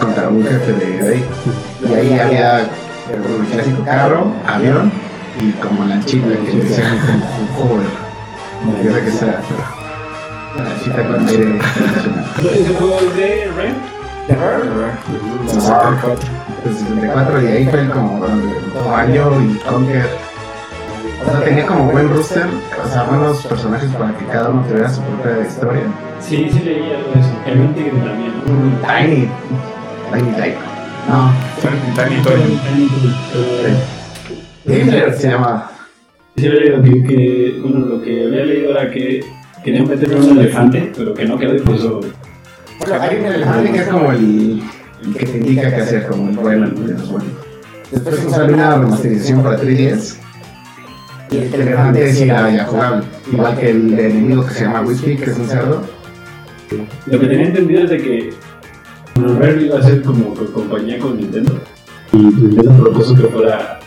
[0.00, 1.24] contra un jefe de ahí.
[1.88, 4.90] Y ahí había el clásico carro, avión
[5.40, 7.86] y como lanchita que le decían un hover.
[8.64, 9.76] No sé qué sea, pero.
[10.56, 11.58] La lanchita con aire.
[12.38, 13.95] ¿Ese juego es de Ren?
[14.28, 16.18] El 64.
[16.64, 18.26] el 64 y ahí fue como
[18.88, 20.06] Mario y Conker.
[21.22, 22.46] O sea, tenía como buen roster,
[22.84, 25.82] o sea, buenos personajes para que cada uno tuviera su propia historia.
[26.20, 27.30] Sí, sí leí algo de eso.
[27.46, 28.32] El un tigre también.
[28.46, 29.28] Un Tiny.
[30.12, 30.58] Tiny Type.
[31.08, 31.32] No,
[31.94, 32.58] Tiny Toy.
[34.66, 35.70] Hitler se llama.
[36.36, 39.24] Sí, había leído que, que, bueno, lo que había leído era que
[39.64, 42.00] querían meterle un elefante, pero que no quedó y por eso.
[42.78, 44.62] Bueno, hay un elefante que es como el,
[45.04, 47.26] el que te indica qué hacer, como el bueno, el menos bueno.
[47.90, 50.16] Después sale una remasterización para 3DS.
[51.30, 53.04] Y el elefante era ya jugable.
[53.32, 55.82] Igual que el enemigo que se llama Whispy, que es un cerdo.
[57.06, 58.32] Lo que tenía entendido es de que
[59.16, 61.60] Rare iba a ser como co- compañía con Nintendo.
[62.12, 63.78] Y Nintendo propuso que fuera.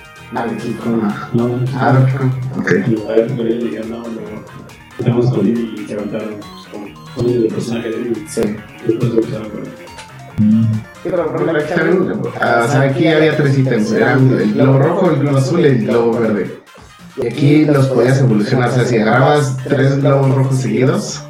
[0.62, 1.30] Sí, como una.
[1.34, 2.06] No, Ah.
[2.58, 2.72] Ok.
[2.88, 4.44] Y a ver, pero ellos dijeron, no, no,
[5.00, 6.10] estamos con él y se con
[7.18, 8.16] el personaje de.
[8.28, 8.42] Sí.
[10.40, 15.38] Aquí también, ah, o sea, aquí había tres ítems, eran el globo rojo, el globo
[15.38, 16.60] azul y el globo verde.
[17.18, 21.22] Y aquí los podías evolucionar, o sea, si agarrabas tres globos rojos seguidos,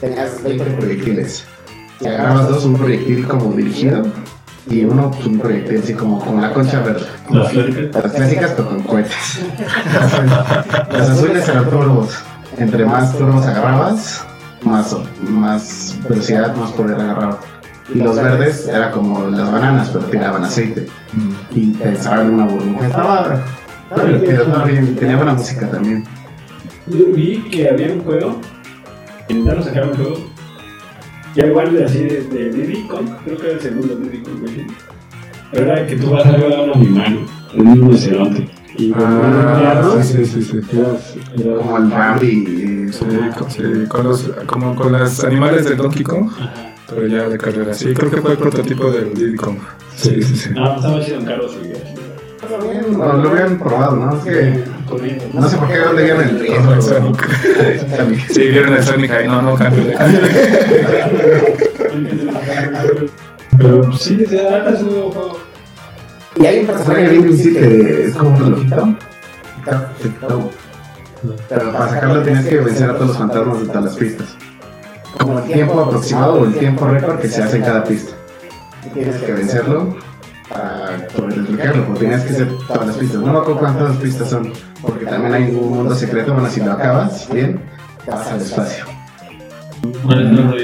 [0.00, 1.44] tenías 20 proyectiles.
[1.98, 4.06] Si agarrabas dos, un proyectil como dirigido
[4.70, 7.06] y uno, pues, un proyectil así como con la concha verde.
[7.30, 8.04] Las clásicas.
[8.04, 9.40] Las clásicas, pero con cohetes.
[10.92, 12.18] Los azules eran turbos.
[12.56, 14.24] Entre más turbos agarrabas,
[14.62, 17.40] más, más velocidad, más poder agarraba.
[17.94, 20.86] Y los verdes era como las bananas, pero tiraban aceite.
[21.54, 22.86] Y te en una burbuja.
[22.86, 23.44] Estaba,
[24.04, 24.96] divertido, estaba bien.
[24.96, 26.04] Tenía buena música también.
[26.86, 28.40] Yo vi que había un juego,
[29.28, 30.16] en Nintendo sacaron un juego,
[31.34, 34.48] ya igual de así de, de Diddy Kong, creo que era el segundo Diddy Kong.
[35.52, 38.57] Pero era que tú vas a ver a un animal, un rinoceronte.
[38.78, 40.60] Y Ah, sí, sí, sí.
[40.72, 42.88] eras- eras- Como el Bambi.
[42.92, 43.04] Sí,
[43.36, 46.30] con, sí, con los, como con los animales de Donkey Kong,
[46.88, 47.74] pero ya de carrera.
[47.74, 49.58] Sí, creo que fue el prototipo del Diddy Kong.
[49.96, 50.50] Sí, sí, sí.
[50.54, 51.72] No, estaba chido en así.
[52.92, 54.16] No, lo habían probado, ¿no?
[54.16, 54.64] Es que
[55.34, 56.64] no sé por qué dónde vieron el riesgo.
[56.70, 57.28] Con Sonic.
[58.30, 59.26] Sí, vieron el Sonic ahí.
[59.26, 59.96] No, no, cambio de
[63.58, 65.38] Pero pues, sí, se da su juego.
[66.38, 68.94] Y hay un personaje bien que es como un relojito.
[71.48, 74.36] Pero para sacarlo tienes que vencer a todos los fantasmas de todas las pistas.
[75.18, 78.12] Como el tiempo aproximado o el tiempo récord que se hace en cada pista.
[78.94, 79.96] Tienes que vencerlo
[80.48, 83.20] para poder desbloquearlo, porque tienes que hacer todas las pistas.
[83.20, 86.32] No me acuerdo cuántas pistas son, porque también hay un mundo secreto.
[86.32, 87.60] Bueno, si lo acabas bien,
[88.06, 88.84] vas al espacio.
[90.04, 90.54] Bueno, no.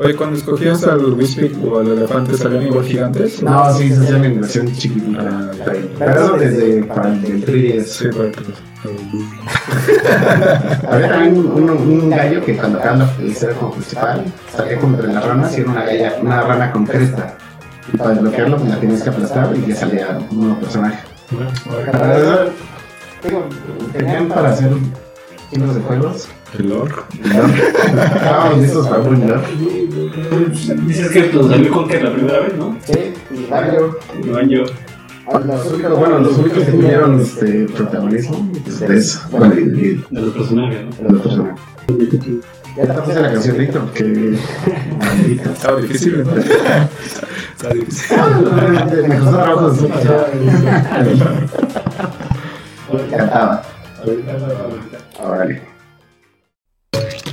[0.00, 3.42] Oye, cuando escogías al Wispy o al elefante, ¿salían igual gigantes?
[3.42, 5.50] No, sí, se en versión chiquitita.
[5.98, 7.84] Pero eso desde para el del 3DS.
[7.84, 8.40] Sí, para que
[10.88, 14.24] Había también un, un, un gallo que cuando la historia como principal,
[14.56, 17.34] salía como entre las ranas y era una, galla, una rana con cresta.
[17.92, 21.02] Y para desbloquearlo, pues la tenías que aplastar y ya salía un nuevo personaje.
[23.24, 23.48] Digo,
[23.92, 24.70] tenían para hacer
[25.50, 26.28] de juegos.
[26.56, 27.04] El Lord.
[27.22, 29.42] Estábamos listos para un lore.
[30.86, 32.76] Dices que nos salió con que la primera vez, ¿no?
[32.84, 33.98] Sí, y Mario.
[34.24, 34.64] Iván yo.
[35.30, 39.20] Los únicos, bueno, los únicos que tuvieron este, protagonismo, pues, de eso.
[39.30, 41.06] Bueno, De los personajes, ¿no?
[41.06, 41.60] de los personajes.
[42.76, 44.38] Ya te puse la canción de Víctor, porque.
[45.52, 46.34] Estaba difícil, ¿no?
[46.36, 48.16] Estaba difícil.
[49.08, 49.88] Me costó trabajo su
[53.10, 53.62] Cantaba.
[55.22, 55.77] Órale.
[56.92, 57.27] Buena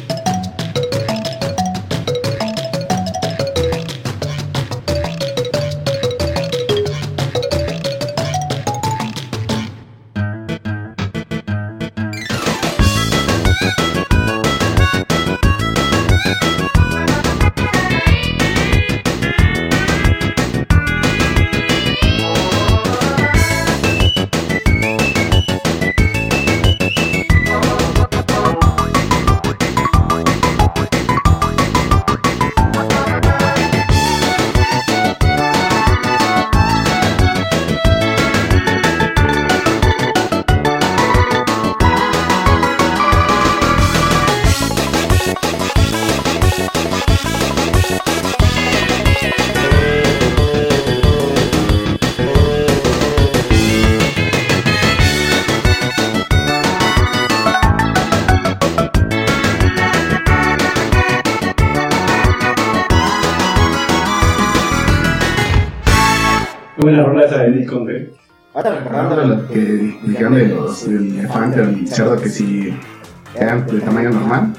[73.65, 74.53] eran de tamaño normal,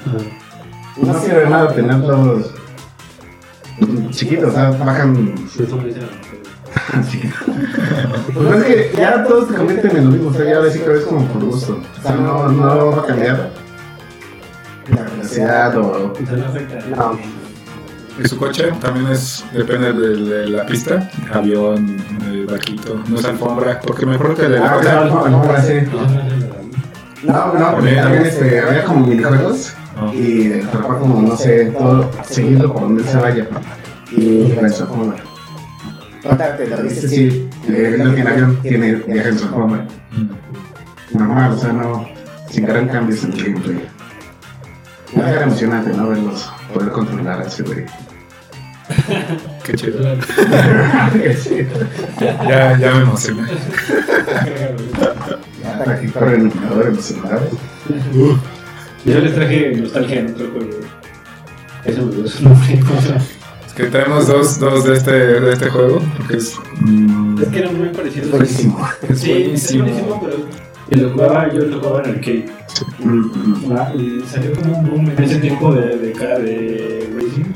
[0.97, 2.53] no sirve de nada tenerlos
[4.11, 5.79] chiquitos, o sea, bajan chiquitos.
[8.33, 10.79] Pues es que ya todos se convierten en lo mismo, o sea, ya ahora sí
[10.79, 11.81] que es como por gusto.
[11.99, 13.49] O sea, no, no va a cambiar
[14.89, 16.13] la velocidad o.
[16.95, 17.19] No.
[18.23, 23.25] Y su coche también es, depende de, de la pista, avión, eh, barquito, no es
[23.25, 25.73] alfombra, porque me acuerdo que de la Ah, ahora sí.
[27.23, 30.13] No, no, porque también este, había como minijuegos No.
[30.13, 33.47] y el trabajo como, no sé, todo, seguirlo por donde se vaya.
[34.11, 35.15] Y la transforma.
[36.57, 39.87] Te lo dice, sí, eh, no tiene avión, tiene viaje en transforma.
[40.11, 41.17] Mm.
[41.17, 42.05] Normal, o sea, no,
[42.49, 43.87] sin gran cambios en el gameplay.
[45.15, 46.09] Era emocionante, ¿no?
[46.09, 47.85] Verlos, poder controlar a ese güey.
[49.63, 49.99] Qué chido.
[52.19, 53.43] Ya, ya me emocioné.
[55.85, 57.49] Ya para indicadores en los celulares.
[59.05, 60.79] Yo les traje nostalgia en otro juego.
[61.85, 62.15] Eso me
[62.81, 63.17] gusta.
[63.67, 66.55] Es que tenemos dos, dos de, este, de este juego, porque es...
[66.79, 68.31] mm, Es que eran muy parecidos.
[68.31, 68.87] Buenísimo.
[69.07, 69.83] es Sí, es buenísimo.
[69.83, 70.37] buenísimo, pero.
[70.89, 72.45] Y lo jugaba, yo lo jugaba en arcade.
[72.99, 77.53] Mm, Ah, y salió como un boom en ese tiempo de, de, cara de racing.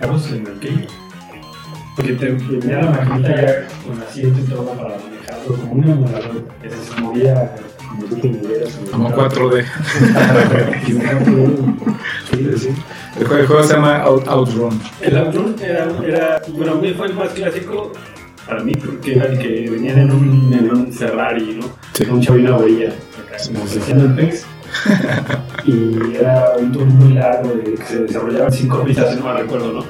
[0.00, 0.88] Carros en arcade.
[1.94, 4.96] Porque te venía la maquinita ya con asiento y todo para
[5.46, 6.44] manejarlo como un emulador.
[6.62, 7.54] Que se movía
[7.88, 8.80] como tú te movieras.
[8.90, 9.64] Como 4D.
[12.30, 12.68] Sí, sí.
[13.18, 14.80] El juego, el juego se llama Out, Outrun.
[15.00, 17.92] El Outrun era, era, bueno, a mí fue el más clásico
[18.46, 21.66] para mí porque era el que venían en un, en un Ferrari, ¿no?
[21.94, 22.04] Sí.
[22.04, 22.92] Un chavo y una orilla,
[23.46, 24.46] como se hacían el PEX.
[25.64, 29.40] Y era un tour muy largo de que se desarrollaban cinco pistas, si no me
[29.40, 29.84] recuerdo, ¿no?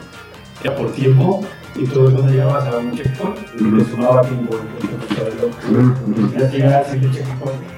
[0.65, 1.45] Era por tiempo
[1.79, 4.57] y todo cuando llegabas a un checkpoint y te sumaba tiempo.
[4.57, 7.77] todo el llegabas al checkpoint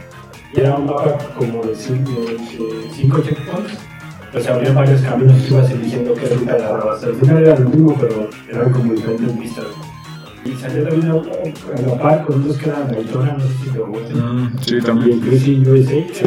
[0.54, 3.78] y era un mapa como de cinco, de cinco checkpoints.
[4.32, 7.02] Pues se abrían varios caminos y tú ibas eligiendo qué ruta agarrabas.
[7.04, 9.64] Al final era lo mismo, pero eran como diferentes pistas.
[10.44, 11.14] Y salió también a,
[11.80, 14.44] la par con dos que eran Daytona, no sé si te gustan.
[14.44, 15.22] Mm, sí, Y también.
[15.22, 16.06] el Crazy USA.
[16.12, 16.24] Sí.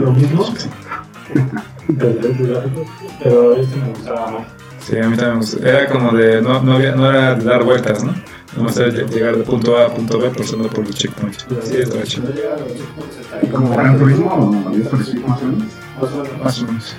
[0.00, 0.46] Lo mismo.
[3.22, 4.57] Pero este me gustaba más.
[4.88, 5.44] Sí, a mí también.
[5.62, 6.40] Era como de.
[6.40, 8.14] No, no, había, no era de dar vueltas, ¿no?
[8.56, 11.46] No era de llegar de punto A a punto B pasando por los checkpoints.
[11.62, 12.28] Sí, estaba chido.
[12.28, 15.68] No a ¿Y como Gran Turismo o Need for Speed más o menos?
[16.42, 16.96] Más o menos.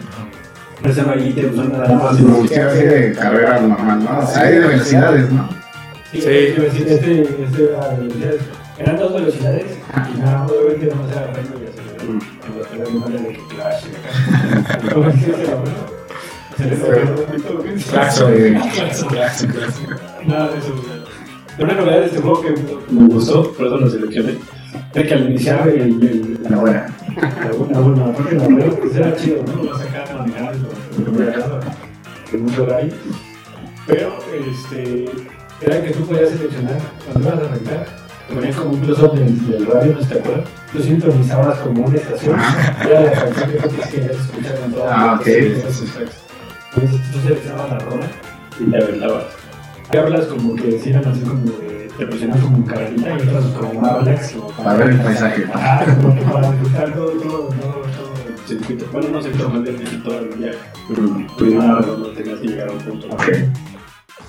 [0.84, 2.18] Ese rayito usando nada más.
[2.18, 4.20] Como que así de carrera normal, ¿no?
[4.20, 5.50] O sea, hay de velocidades, ¿no?
[6.12, 8.42] Sí, a este, este era velocidades.
[8.78, 9.66] Eran dos velocidades
[10.14, 12.24] y nada, obviamente no era freno y acelerador.
[12.46, 14.94] En los que que clash y acá.
[14.94, 15.10] ¿Cómo
[17.90, 18.34] Claxon.
[18.70, 19.08] Claxon.
[19.10, 19.50] Claxon.
[20.28, 20.76] Nada de eso.
[21.60, 22.52] Una novedad de este juego que
[22.92, 24.38] me gustó, por eso lo seleccioné,
[24.94, 26.88] es que al iniciar el, el, La buena.
[27.72, 29.64] la buena, de la buena, pues era chido, ¿no?
[29.64, 30.70] Lo sacaba manejando,
[31.06, 32.94] lo que en un Ferrari.
[33.88, 34.20] Pero,
[34.52, 35.06] este,
[35.62, 36.78] era que tú podías seleccionar,
[37.12, 37.86] cuando ibas a arrancar,
[38.28, 40.50] te ponían como un close-up del, del radio, ¿no te acuerdas?
[40.72, 42.40] Tú sintonizabas como una estación,
[42.86, 46.10] era la canción que tú querías escuchar en todas Ah, las ok.
[46.76, 48.06] Entonces tú seleccionabas la rola
[48.60, 49.26] y te aventabas.
[49.90, 53.82] Hay hablas como que decían así como de, te presionan como carrerita y otras como
[53.82, 54.36] más relax.
[54.58, 55.46] Para ver el paisaje.
[55.54, 58.86] Ah, como que para disfrutar todo, todo, todo, todo el circuito.
[58.92, 60.58] Bueno, no sé cómo es todo el viaje.
[61.38, 63.08] Primero no tenías que llegar a un punto.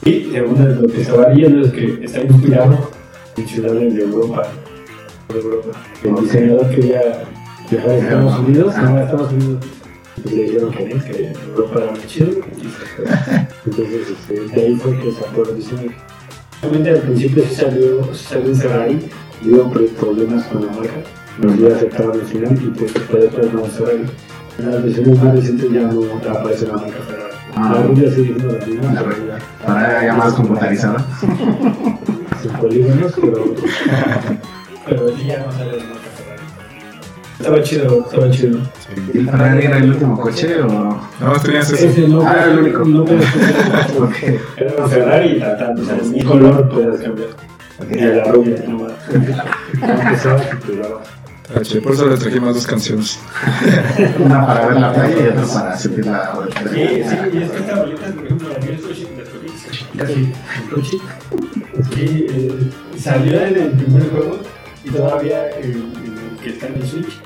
[0.03, 2.91] Y segundo, lo que estaba viendo es que está inspirado
[3.36, 4.49] en ciudades de Europa.
[5.28, 5.78] de Europa.
[6.03, 7.03] El diseñador quería
[7.70, 9.66] viajar a Estados Unidos, no a Estados Unidos.
[10.25, 12.29] Y le dijeron que no, que Europa era muy chido.
[13.66, 15.93] Entonces, este, de ahí fue que sacó el diseño.
[16.62, 18.99] Realmente al principio sí salió, salió en Ferrari
[19.43, 20.93] y pre- problemas con la marca.
[21.39, 24.05] Los días aceptaron al final y pues después no Ferrari.
[24.59, 27.35] En las versiones más recientes ya no aparece la marca Ferrari.
[27.57, 27.73] Ah.
[27.75, 31.07] La rubia sigue siendo la misma, La ya Para ya más computarizada.
[32.43, 33.45] sin polígonos, pero,
[34.87, 36.00] pero ya no sale.
[37.41, 38.59] Estaba chido, estaba chido.
[39.14, 40.68] ¿Y el Ferrari era el último coche o.?
[40.68, 41.86] No más tenías eso.
[41.86, 42.84] Ese no, Ah, era el único.
[42.84, 44.03] no puedes cambiar.
[44.03, 44.16] Ok.
[44.59, 47.28] Era un Ferrari y tratando, o sea, ni color puedes cambiar.
[47.91, 48.93] Y a la rubia, nomás.
[49.12, 50.38] Empezaba
[50.68, 50.80] y.
[51.49, 51.82] Está chido.
[51.82, 53.18] Por eso le trajimos dos canciones.
[54.18, 56.32] Una para ver la playa y otra para sentir la.
[56.34, 59.07] Sí, sí, y es que esta bolita, por ejemplo, la vi el coche,
[59.97, 60.97] casi el coche.
[61.78, 64.41] Es que eh, salió en el primer juego
[64.84, 67.18] y todavía el, el que está en el Switch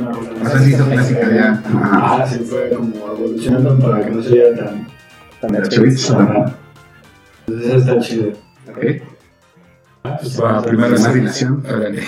[0.00, 0.42] rola.
[0.42, 1.52] O sea, sí hizo clásica ya.
[1.52, 2.22] Ajá.
[2.22, 4.86] Ah, se fue como evolucionando para que no se viera tan.
[5.42, 6.54] Ajá.
[7.46, 8.32] Entonces está chido.
[8.68, 9.02] Ok.
[10.02, 11.62] Pues va, primero Más dilación.
[11.66, 12.02] Órale.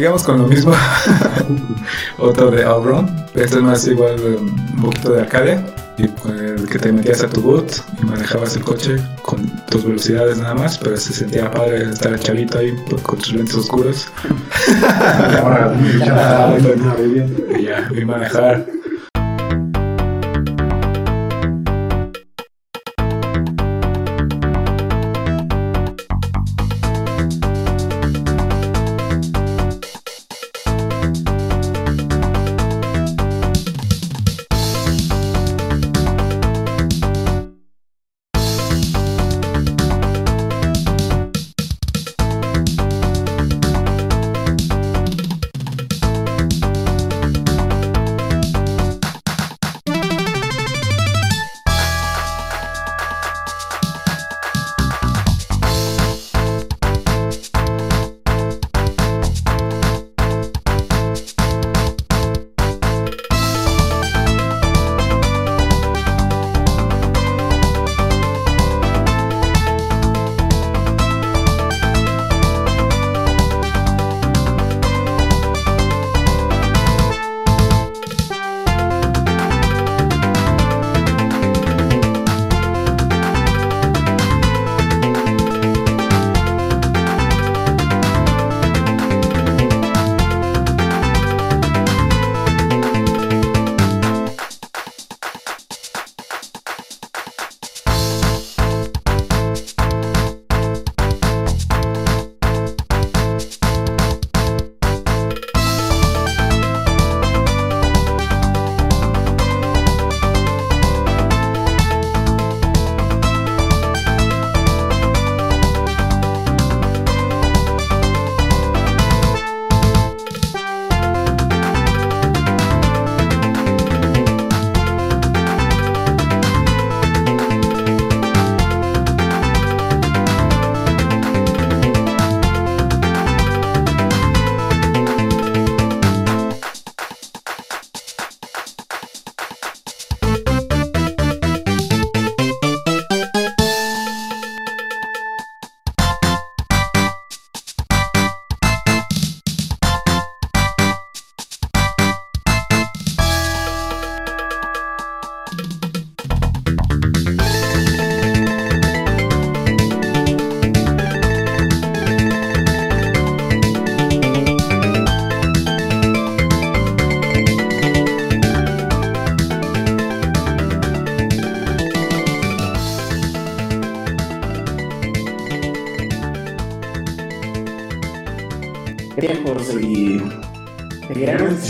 [0.00, 0.72] Sigamos con lo mismo.
[2.18, 3.06] Otro de Outrun.
[3.34, 4.46] Este es más igual um,
[4.76, 5.62] un poquito de arcade.
[5.98, 7.70] Y el que te metías a tu boot
[8.00, 12.60] y manejabas el coche con tus velocidades nada más, pero se sentía padre estar chavito
[12.60, 14.08] ahí pues, con tus lentes oscuros.
[17.94, 18.66] Y manejar.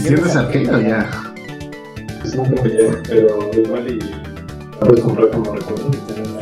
[0.01, 1.11] ¿Seguirán existiendo ese arcade o ya?
[2.21, 6.31] Pues no creo que ya, pero igual y la puedes comprar como recuerdo y tener
[6.31, 6.41] una.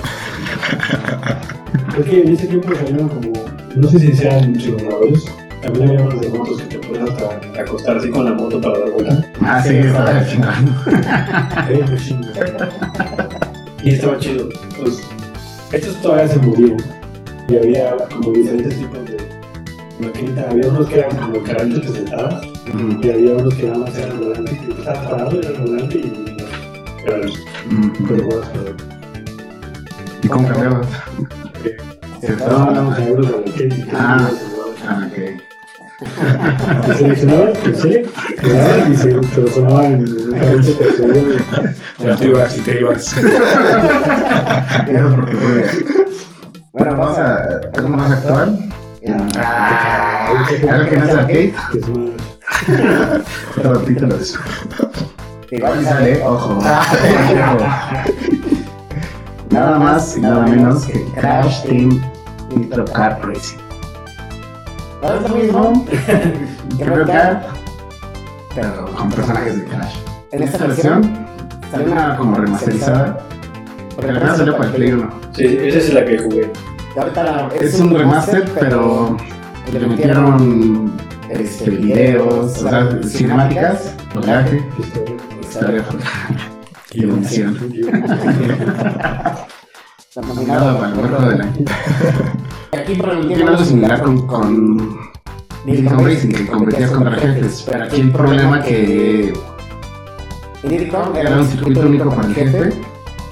[1.92, 3.32] Creo que en ese tiempo salieron como,
[3.74, 5.24] no sé si sean simuladores,
[5.62, 8.78] también había unos de motos que te puedes hasta acostar así con la moto para
[8.78, 9.24] dar vuelta.
[9.40, 10.72] Ah, sí, estaba chingando.
[13.82, 14.48] Y estaba chido.
[14.80, 15.00] Pues,
[15.72, 16.76] estos todavía se movían.
[17.48, 19.16] Y había como diferentes tipos de
[19.98, 20.48] maquinita.
[20.50, 22.57] Había unos que eran como carritos que sentabas.
[23.02, 26.00] Y había unos que nada más estabas parado, era el volante y
[27.06, 27.30] eran
[28.08, 28.28] pero
[30.22, 30.86] ¿Y cómo cambiabas?
[32.22, 34.28] Estábamos seguros de lo que Ah.
[34.86, 35.16] Ah, ok.
[36.86, 38.06] Te seleccionabas el C,
[38.90, 41.40] y se transformaba en que se veía.
[41.98, 43.16] Ya te ibas y te ibas.
[43.16, 45.64] Eso porque fue-
[46.72, 48.58] Bueno, vamos a algo más actual.
[49.36, 50.44] Ah, algo
[50.88, 51.54] que no es arcade.
[51.72, 52.10] Que es más.
[53.54, 54.38] Pero títulos.
[55.50, 56.58] Igual sale, ojo.
[59.50, 62.02] Nada más y nada menos que Crash Team
[62.54, 63.56] Nitro Kart Racing.
[65.02, 67.46] No es lo mismo que Kart,
[68.54, 69.96] pero con personajes de Crash.
[70.32, 71.26] En esta versión
[71.70, 73.18] salió una como remasterizada,
[73.94, 75.10] porque la primera salió para el Play 1.
[75.32, 76.52] Sí, esa es la que jugué.
[77.60, 79.16] Es un remaster, pero
[79.72, 80.92] le metieron
[81.30, 84.62] este, videos, o sea, cinemáticas, doblaje,
[85.40, 85.84] historia
[86.92, 87.58] y iluminación.
[90.16, 91.64] Nominado para el juego del año.
[92.72, 95.08] Aquí tiene algo similar con, con
[95.64, 99.32] Kong Racing, que competías contra jefes, pero aquí el problema que
[100.64, 102.70] era un circuito único para el jefe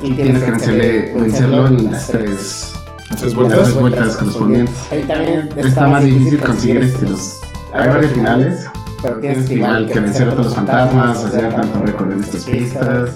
[0.02, 2.72] y tienes que vencerle, vencerlo en las tres
[3.10, 3.62] ¿Haces las vueltas?
[3.62, 4.74] tres vueltas correspondientes.
[4.90, 7.40] Ahí también está más difícil conseguir este, los.
[7.76, 8.66] Hay varios finales,
[9.02, 12.44] pero tienes que igual que vencer a todos los fantasmas, hacer tanto récord en estas
[12.44, 13.10] pistas.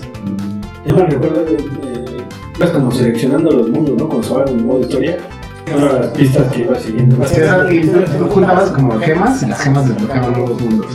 [0.84, 4.06] Yo me recuerdo, eh, ibas como seleccionando los mundos, ¿no?
[4.06, 5.16] Como se en modo historia.
[5.74, 7.16] Una de las pistas que ibas siguiendo.
[7.20, 10.86] Que tú tú juntabas como gemas y las gemas desbloqueaban nuevos mundos.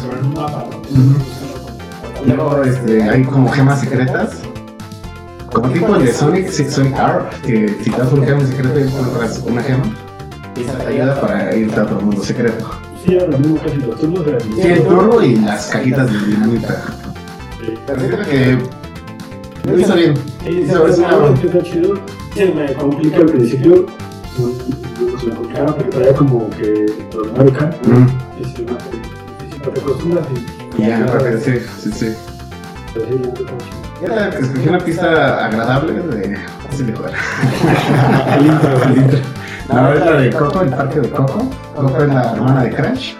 [2.28, 4.42] Luego este, hay como gemas secretas.
[5.52, 8.80] Como tipo el de Sonic, sí, Sonic R, que si te das un gema secreto
[8.80, 9.86] y encuentras una gema,
[10.56, 12.85] y esa te ayuda para irte a otro mundo secreto.
[13.06, 14.28] Sí, era lo mismo casi los turbos.
[14.28, 16.84] eran- Sí, el turbo y las cajitas de dinamita.
[18.30, 18.58] Que
[19.66, 20.14] lo hizo bien.
[20.44, 20.64] Sí,
[21.64, 21.94] chido.
[22.36, 23.86] Se me complica al principio.
[24.36, 26.86] Se me complicaba, traía como que
[27.16, 27.28] los.
[27.84, 28.08] Mm.
[28.40, 28.72] Y se me
[29.72, 30.26] te acostumbras
[30.78, 31.08] y- ya,
[31.44, 32.16] sí, sí, sí.
[34.02, 36.38] Yo escogí una pista agradable de
[36.76, 37.14] fácil de jugar.
[38.38, 39.20] El intro, el intro.
[39.72, 41.50] No, es la de Coco, el parque de Coco.
[41.76, 43.14] Coco es la hermana de Crash.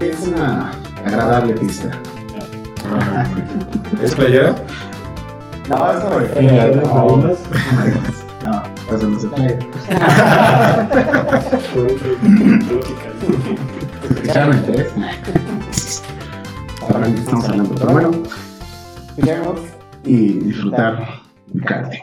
[0.00, 0.72] Es una
[1.04, 1.90] agradable pista.
[4.02, 4.54] ¿Es playera?
[5.68, 7.38] No, es sobre Eh, las marinas,
[8.44, 8.62] No,
[8.96, 9.54] eso no se puede.
[11.74, 11.82] por
[12.72, 13.08] lógica.
[14.10, 14.96] ¿Escucharon el test?
[16.82, 17.74] Ahora estamos hablando.
[17.76, 18.10] Pero bueno,
[20.04, 21.06] y disfrutar
[21.54, 22.00] el karting.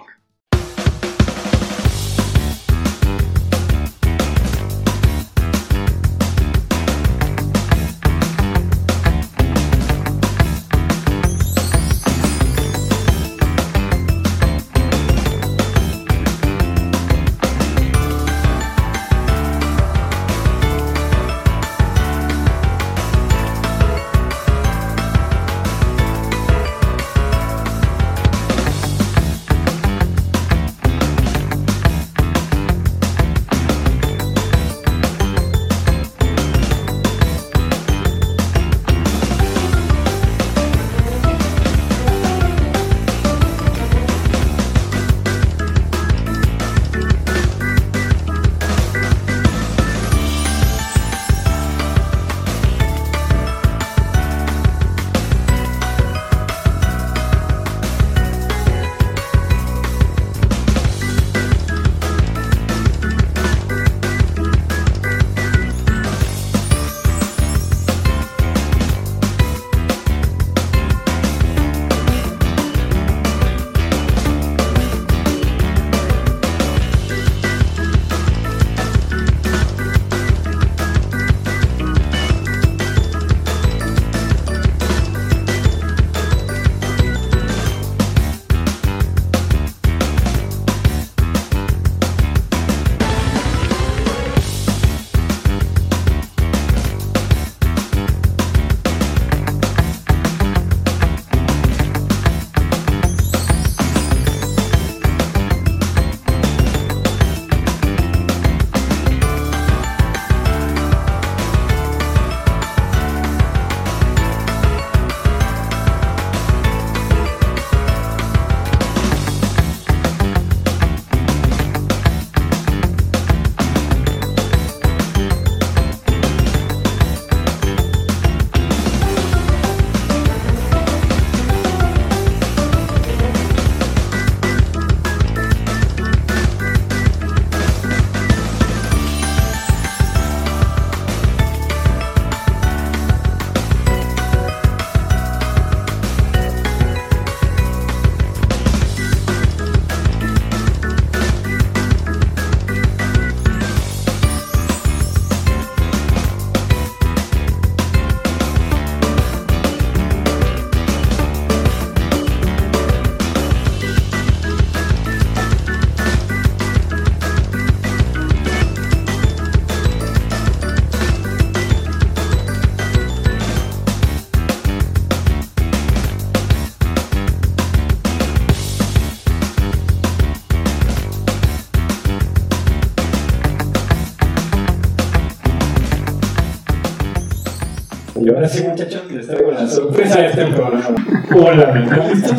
[188.40, 190.96] Ahora sí, muchachos, les traigo la sorpresa de este programa.
[191.36, 192.38] Hola, ¿están listos?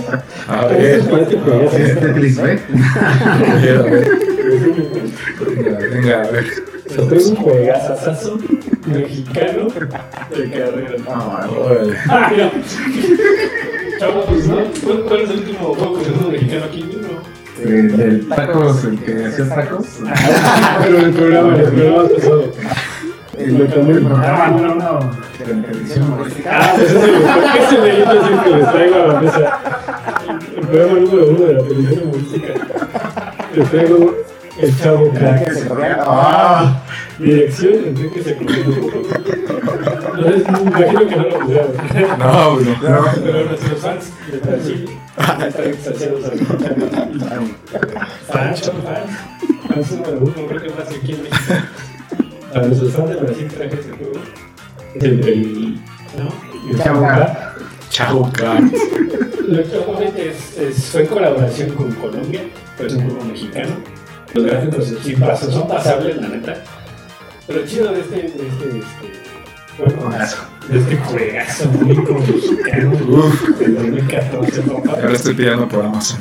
[0.48, 1.70] A ver, ¿Listos para este programa?
[1.76, 2.60] Este clickbait.
[3.20, 4.08] a ver, a ver.
[5.46, 6.44] Venga, venga, a ver.
[6.96, 8.38] Les traigo un juegazazazo
[8.86, 10.96] mexicano de carrera.
[11.08, 11.96] Ah, Órale.
[12.08, 12.50] Ah, mira.
[13.98, 14.56] Chavos, pues, ¿no?
[14.82, 16.90] ¿Cuál- ¿Cuál es el último juego que se mexicano aquí?
[17.02, 17.70] No.
[17.70, 19.86] El del tacos, el que hacía tacos.
[20.82, 22.52] Pero el programa, el programa pasado.
[23.38, 24.44] El Lo cambié el programa.
[24.46, 25.29] Ah, no, no.
[25.90, 26.50] Televisión humorística.
[26.52, 29.58] Ah, pues ese ese es el que les traigo a la mesa.
[30.56, 32.54] El programa número uno de la televisión humorística.
[33.54, 34.14] Les traigo
[34.58, 35.98] el chavo ¿Verdad que crack.
[36.06, 36.82] Ah,
[37.18, 38.54] Dirección, Enrique se comió.
[38.56, 41.72] Entonces, me imagino que no lo pudieron.
[42.18, 43.04] No, pues no.
[43.24, 46.38] Pero nuestros fans de Brasil están extasiados al
[48.28, 49.10] Fans, son fans.
[49.68, 51.54] Fans número uno, creo que más aquí en México.
[52.52, 54.09] Para nuestros fans de Brasil traje este juego.
[54.94, 55.74] El del.
[56.18, 56.28] ¿No?
[56.70, 56.78] El.
[59.48, 62.42] Lo que es, es- fue en colaboración con Colombia,
[62.76, 63.70] pero es un juego mexicano.
[64.34, 66.54] Los gráficos sí pasan, son pasables, la neta.
[67.48, 69.20] Pero chido de este, de este, este
[70.68, 72.92] de este juegazo único mexicano
[73.58, 74.90] del 2014, papá.
[74.92, 76.20] Ahora estoy pidiendo por Amazon.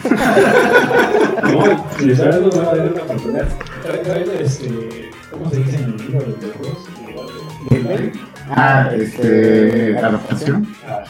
[1.44, 3.48] No, y les ahora nos van a dar una oportunidad.
[3.84, 8.29] Trae, trae, este, ¿cómo se dice en el libro de los juegos?
[8.50, 9.98] Ah, este.
[9.98, 10.68] Adaptación.
[10.86, 11.06] Ajá.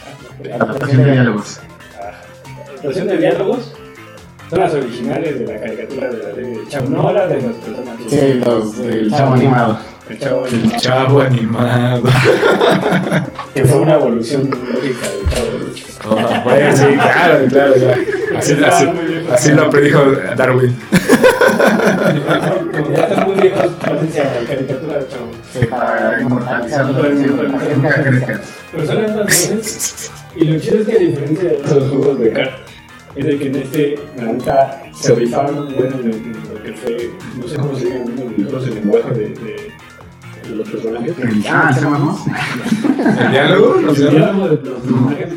[0.54, 1.60] Adaptación de diálogos.
[2.68, 3.72] Adaptación de diálogos
[4.48, 7.56] son las originales de la caricatura de la serie de Chavo, no la de los
[7.56, 8.06] personajes.
[8.08, 9.78] Sí, los del chavo animado.
[10.08, 12.02] El Chavo, El chavo animado.
[13.54, 15.70] que fue una evolución lógica del Chavo.
[16.08, 18.02] Oh, bueno, sí, claro, claro, claro.
[18.38, 18.88] Así, así,
[19.32, 20.02] así lo predijo
[20.36, 20.76] Darwin.
[22.72, 24.89] Como ya están muy viejos, pásense a la caricatura
[25.60, 28.40] Sí, para inmortalizarlo nunca.
[28.72, 30.10] Pero más veces.
[30.36, 32.60] Y lo chido es que a diferencia de otros juegos de cartas,
[33.16, 37.10] es de que en este, la neta, se rifaron bueno en, en lo que fue,
[37.36, 38.04] no sé cómo se
[38.38, 41.14] los el lenguaje de, de, los personajes.
[41.48, 42.24] Ah, ¿se?
[43.20, 43.80] ¿El diálogo?
[43.80, 45.28] ¿No El diálogo de los personajes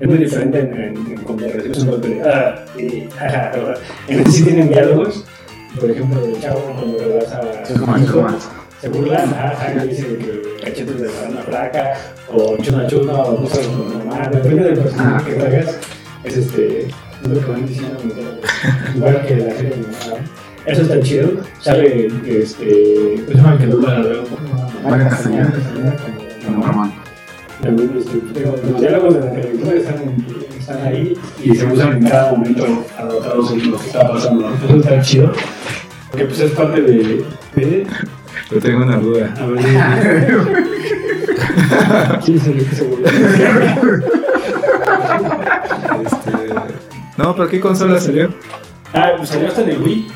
[0.00, 3.78] es muy diferente en, en, en cuando recibes un golpe de ah, y jaja, ¿verdad?
[4.08, 5.24] En este sí tienen diálogos,
[5.78, 11.00] por ejemplo, del chavo cuando le das a Se burlan, ah, ah, dice que cachetes
[11.00, 11.92] de la flaca,
[12.28, 15.78] o chuna chuna, o cosas como mamá, depende del personaje que traigas,
[16.24, 17.96] es este, es lo que van diciendo
[18.96, 20.24] igual que la animada.
[20.66, 21.30] Eso está chido,
[21.60, 23.66] sale este, ¿cómo se llama que?
[23.68, 25.52] Mario Castañeda.
[26.44, 26.92] como- Ramón.
[27.62, 30.26] también los diálogos de la película están,
[30.58, 34.50] están ahí y se usan en cada momento adaptados en lo que está pasando.
[34.50, 34.56] ¿no?
[34.56, 35.32] Eso está chido.
[36.10, 37.24] Porque pues es parte de
[38.52, 39.32] Yo tengo una duda.
[39.38, 39.64] a ver.
[42.24, 43.06] ¿Quién es el que se volvió?
[46.04, 46.30] Este...
[47.16, 48.30] No, pero ¿qué consola salió?
[48.94, 50.06] Ah, pues salió hasta el Wii.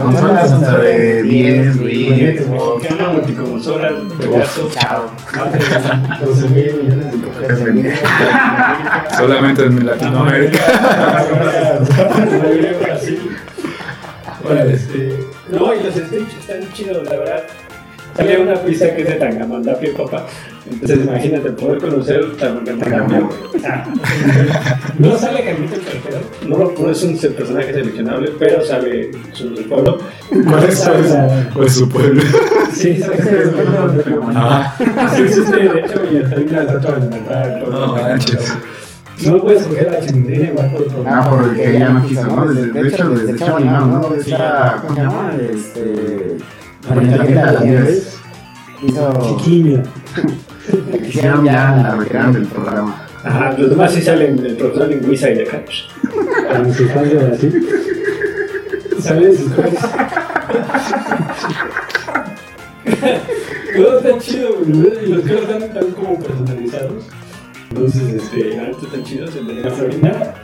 [0.00, 2.82] Consolas hasta de 10, Wii, Xbox.
[2.84, 3.90] Mexicana, multiconsola,
[4.20, 4.70] pedazo.
[4.70, 5.10] Chao.
[5.36, 5.52] Más
[6.20, 7.58] de 12 mil millones de copias.
[9.18, 10.60] Solamente en Latinoamérica.
[14.44, 17.44] Bueno, este, no, y los Switch están chidos, la verdad.
[18.16, 20.26] Sale una pista que es de Tangamandapio, papá.
[20.70, 23.28] Entonces imagínate poder conocer Tangamandapio.
[23.66, 23.84] Ah,
[24.98, 26.18] no sale Carlito el Cartero,
[26.48, 29.98] no, lo- no es un personaje seleccionable, pero sale su pueblo.
[30.30, 30.88] ¿Cuál es,
[31.52, 32.22] cuál su pueblo?
[32.72, 34.04] Sí, sale el pueblo de
[34.34, 34.74] Ah,
[35.16, 38.56] Sí, existe, de hecho, y hasta estatua de la no manches.
[39.24, 42.26] No puedes coger la chilindrina igual por otro Ah, por el que ya no quiso,
[42.26, 42.46] ¿no?
[42.48, 44.08] Desde, de hecho, desde animado, ¿no?
[44.10, 45.32] De esta, ¿cómo se llama?
[45.40, 46.36] Este...
[46.88, 48.18] Las Nieves.
[48.82, 49.38] Hizo...
[49.38, 49.82] Chiquilla.
[50.90, 53.06] La quisieron ya, la retiraron del programa.
[53.22, 55.88] Ajá, los demás sí salen del profesor lingüista y de Campos.
[56.48, 57.68] Para sus fans de Brasil.
[59.00, 59.78] Salen sus fans.
[63.76, 65.04] Todo está chido, güey.
[65.04, 67.06] Y los carros están, como personalizados.
[67.70, 69.34] Entonces, este, están chidos.
[69.36, 70.34] El de la Florina.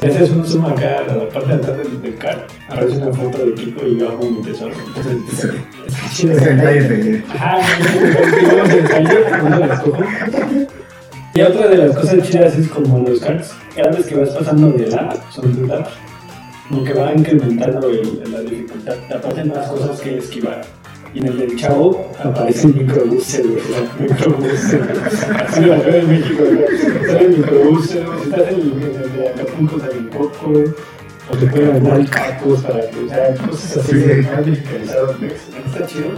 [0.00, 3.12] Si haces un zoom acá a la parte de atrás del, del car, aparece una
[3.12, 4.74] foto de Kiko y abajo un tesoro.
[4.86, 5.54] Entonces,
[5.86, 6.34] está chido.
[6.36, 7.24] Es.
[7.30, 7.58] Ajá.
[11.34, 14.70] Y otra de las cosas chidas es como los cards, cada vez que vas pasando
[14.72, 15.16] de de edad,
[16.68, 20.62] como que va incrementando el- la dificultad, te aparecen más cosas que esquivar.
[21.16, 23.62] Y en el del chavo aparece el microbúser, güey,
[24.00, 25.36] el.
[25.46, 27.06] Así lo veo en México, güey.
[27.06, 30.52] Sale el microbúser, estás en el, el de Acapulco, sale el coco,
[31.30, 34.28] o te pueden dar cacos para que, o sea, cosas así Sí, sí.
[34.30, 35.16] más digitalizadas.
[35.66, 36.08] Está chido.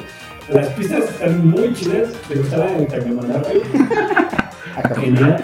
[0.48, 2.08] Las pistas están muy chidas.
[2.28, 3.60] Me gustaba en Tecnomandarte.
[5.00, 5.42] Genial.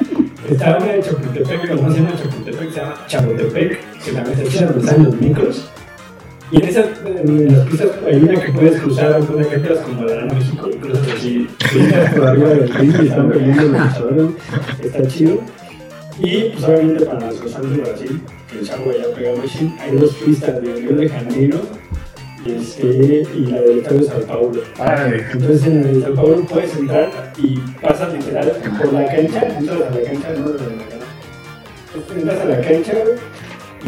[0.50, 4.50] Estaba una de Chapultepec, que no se llama Chapultepec, se llama Chapultepec, que también está
[4.50, 5.70] chida, donde están los micros.
[6.54, 10.04] Y en esas, en las pistas hay una que puedes cruzar, una que entras como
[10.04, 11.48] la Arena México, y cruzas así,
[12.14, 14.26] por arriba del río y están perdiendo los luchadores,
[14.80, 15.40] está chido.
[16.20, 19.96] Y pues obviamente para los fans de Brasil, que el chavo ya pega machine, hay
[19.96, 21.58] dos pistas de Río de Janeiro
[22.46, 24.62] y, este, y la del Estadio de Sao Paulo.
[25.32, 29.90] Entonces en el Sao Paulo puedes entrar y pasas literal por la cancha, entras a
[29.90, 32.14] la cancha, no de la cancha.
[32.16, 32.92] Entras a la cancha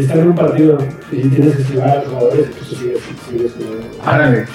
[0.02, 0.78] estás en un partido
[1.10, 3.52] y tienes que esquivar a los jugadores y tú sigues, sigues.
[4.04, 4.46] Árale.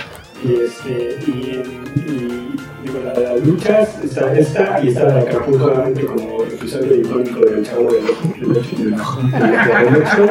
[0.43, 1.61] Y, este, y,
[1.95, 6.43] y digo, la de las luchas está esta y está la de Acapulco, obviamente, como
[6.43, 8.75] episodio icónico del chavo del del ocho.
[8.77, 10.27] Del ocho.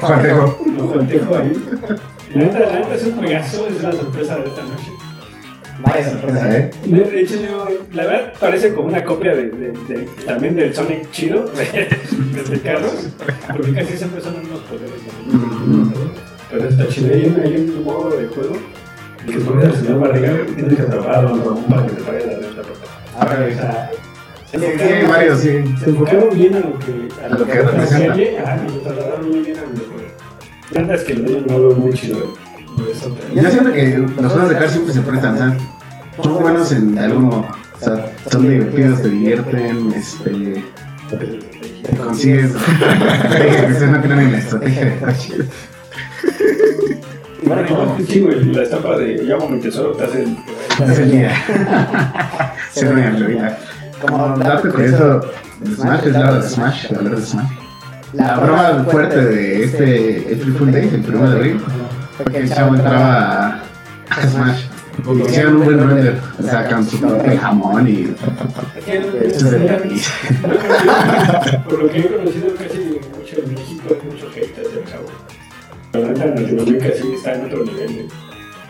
[0.00, 0.64] Juan Tejo.
[0.66, 1.52] No, Juan Tejo ahí.
[2.34, 4.92] La neta, la neta es un juegazo, es la sorpresa de esta noche.
[5.80, 6.70] Vaya sorpresa, ¿eh?
[6.84, 10.74] De de hecho, yo, la verdad parece como una copia de, de- de- también del
[10.74, 13.08] Sonic chido, de, de Carlos,
[13.50, 14.90] porque casi siempre son unos poderes.
[15.28, 15.92] ¿no?
[16.50, 17.14] Pero está chido.
[17.14, 18.56] Hay un, hay un modo de juego
[19.26, 22.32] que pones al señor Barriga que atrapar a Don Ramón para que te pague la
[22.38, 22.62] renta.
[23.18, 23.54] Árale.
[23.54, 23.90] O sea,
[24.50, 25.48] se Sí, enfocaron- varios, sí.
[25.82, 28.16] se enfocaron bien a lo que, a A lo que la representa.
[28.16, 30.08] y lo trasladaron muy bien al videojuego.
[30.72, 32.34] La neta es que lo no lo veo muy chido.
[33.34, 35.58] Yo siento que los juegos de cartas siempre se prestan, o sea,
[36.22, 37.46] son buenos en alguno,
[37.80, 40.64] o sea, son divertidos, te divierten, este,
[41.10, 45.34] te consigues, que ustedes no creen en la estrategia de coche.
[47.44, 51.32] Bueno, como un chingo, y la estampa de llamo mi tesoro te hace el día.
[52.72, 53.58] Se me olvida.
[54.00, 55.20] Como dato curioso,
[55.64, 57.50] el Smash es lado de Smash, el valor de Smash.
[58.12, 61.60] La broma fuerte de este April Fool Day, el primero de abril,
[62.22, 63.62] fue que el chavo entraba a,
[64.10, 64.64] a Smash.
[65.04, 68.14] Y hicieron un buen render, o sea, con su propio jamón y
[69.22, 70.12] hechos de tapiz.
[71.68, 75.06] Por lo que he conocido casi mucho en México, hay mucho hate hacia el chavo.
[75.94, 77.90] La neta en Latinoamérica sí está en otro nivel.
[77.90, 78.08] ¿eh?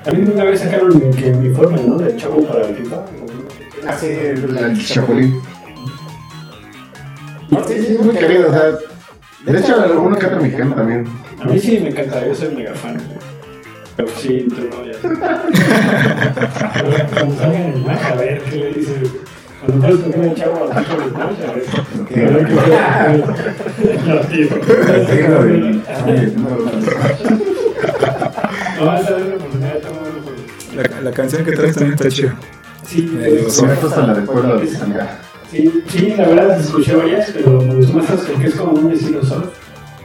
[0.05, 1.99] También una vez sacaron que mi forma, ¿no?
[1.99, 3.05] Del chavo para el FIFA.
[3.89, 5.41] Así, el chapulín.
[7.67, 8.63] Sí, sí, es muy querido, o sea,
[9.45, 11.05] de hecho, alguno que otro mexicano también.
[11.41, 12.97] A mí sí me encanta, yo soy mega fan.
[13.97, 14.99] Pero sí, tú no, ya.
[17.15, 18.95] Cuando salgan en el match, a ver qué le dice.
[19.65, 21.65] Cuando puedes tocar el chavo al tipo de match, a ver.
[22.29, 22.55] A ver qué
[24.07, 24.49] No, tío.
[28.79, 29.39] No, vas a ver
[31.03, 32.35] la canción que traes también está chida.
[32.87, 35.19] Sí, Medio es- Se me gusta la del pueblo de Sanga.
[35.51, 39.23] Sí, sí, la verdad escuché varias, pero me gustó más porque es como un estilo
[39.23, 39.49] surf.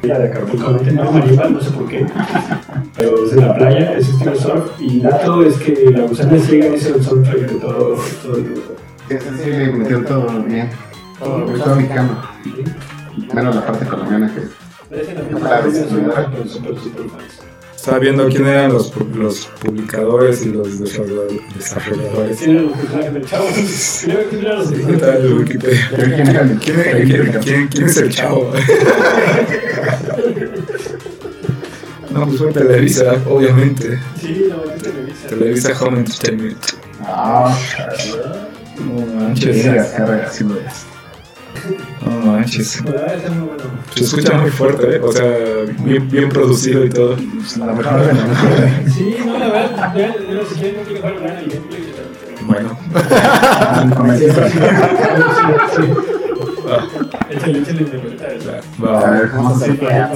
[0.04, 2.06] La de Acapulco, no Maribel, no sé por qué,
[2.96, 4.72] pero es en la playa, es estilo surf.
[4.80, 8.74] Y dato es que la gusana ciega es el soundtrack de todo, todo el grupo.
[9.10, 10.70] Sí, sí, le metió todo bien.
[11.20, 12.22] Todo, todo mexicano.
[13.34, 14.42] Menos la parte colombiana que
[14.90, 15.22] Parece la
[16.16, 16.28] Ah,
[17.78, 22.38] Estaba viendo quién eran los, los publicadores y los desarroll- desarrolladores.
[22.38, 23.48] Tienen los personajes del chavo.
[24.30, 24.68] Que eran los.
[24.72, 26.76] Pero ¿quién era el- ¿Quién,
[27.08, 28.52] quién, quién- quién es el chavo?
[32.10, 34.00] No, pues fue Televisa, obviamente.
[34.20, 35.28] Sí, no, es Televisa.
[35.28, 36.58] Televisa Home Entertainment.
[37.04, 37.56] Ah,
[38.80, 39.64] No sí, manches.
[39.72, 40.58] descarga, sí, güey.
[42.06, 42.84] No manches.
[42.84, 43.64] La verdad está muy bueno.
[43.96, 45.00] Se escucha muy fuerte, ¿eh?
[45.02, 45.26] o sea,
[45.80, 47.16] bien, bien producido y todo.
[47.60, 48.92] La mejor de la mejor.
[48.96, 51.94] Sí, no, la verdad, no quiero jugar nada el gameplay.
[52.48, 52.78] Bueno,
[57.30, 57.86] Échale, échale.
[58.80, 59.12] A va.
[59.12, 60.08] ver, vamos a hacer Para,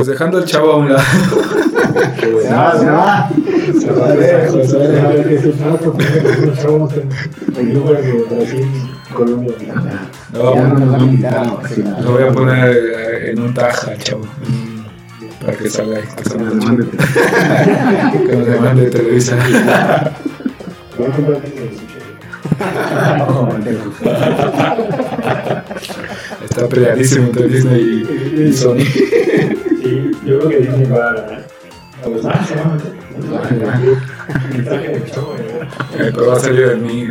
[0.00, 1.02] Pues dejando el chavo a un lado.
[12.02, 14.22] Lo voy a poner eh, en un taja, chavo.
[15.44, 16.44] Para que salga ahí, que salga.
[16.44, 16.86] Nos mande-
[18.26, 19.36] que nos demande Televisa.
[26.44, 27.82] Está peleadísimo entre Disney
[28.36, 28.78] y, y Sony.
[30.30, 31.16] Yo creo que Disney va a.
[31.32, 31.44] Eh,
[35.98, 37.08] Pero va a salir de mí.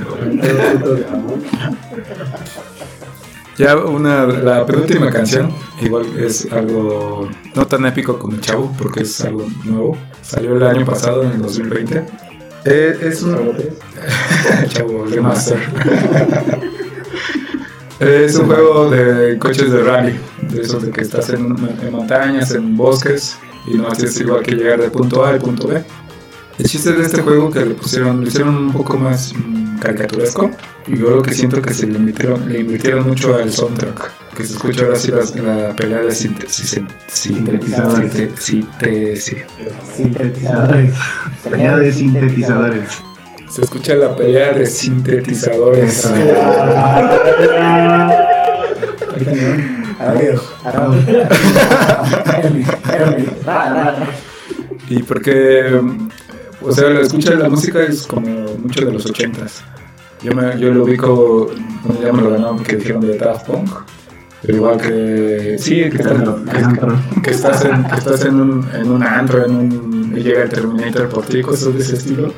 [3.58, 9.02] Ya una, la penúltima canción, igual es algo no tan épico como el Chavo, porque
[9.02, 9.98] es algo nuevo.
[10.22, 12.06] Salió el año pasado, en el 2020.
[12.64, 13.52] Eh, es un
[14.70, 15.60] Chavo Remaster.
[18.00, 20.20] es un juego de coches de rally,
[20.50, 24.52] de esos de que estás en, en montañas, en bosques, y no tienes igual que
[24.56, 25.84] llegar de punto A al punto B.
[26.58, 30.52] El chiste de este juego que le pusieron, lo hicieron un poco más mm, caricaturesco.
[30.88, 34.12] Y yo lo que siento que se le invirtieron, le invirtieron mucho al soundtrack.
[34.36, 38.12] Que se escucha ahora sí la, la pelea de sinte- si- si- Sintetizadores.
[39.96, 40.94] Sintetizadores.
[41.50, 42.90] Pelea de sintetizadores.
[43.50, 46.08] Se escucha la pelea de sintetizadores.
[54.88, 55.82] Y porque,
[56.62, 58.28] o sea, la escucha la música es como
[58.58, 59.64] mucho de los ochentas.
[60.22, 61.52] Yo, me, yo lo ubico,
[61.84, 63.70] bueno, ya me lo ganó porque dijeron de Daft Punk.
[64.42, 68.90] Pero igual que, sí, que estás, que, que estás, en, que estás en, un, en
[68.90, 72.34] un antro, en un, y llega el Terminator por ti, cosas de ese estilo,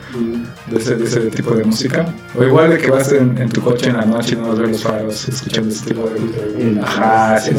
[0.67, 2.05] de ese, de ese tipo de música.
[2.37, 4.71] O igual de que vas en, en tu coche en la noche y no ves
[4.71, 6.81] los faros escuchando ese tipo de...
[6.81, 7.51] Ajá, sí.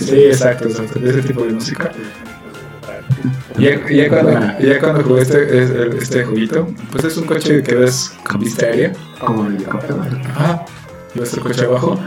[0.00, 1.90] Sí, exacto, exacto, de ese tipo de música.
[3.58, 7.74] Y ya, ya cuando, ya cuando jugué este, este, jueguito, pues es un coche que
[7.74, 8.92] ves con vista aérea.
[9.18, 10.02] Como el helicóptero.
[10.34, 10.64] Ajá.
[11.14, 11.98] Ves el coche abajo.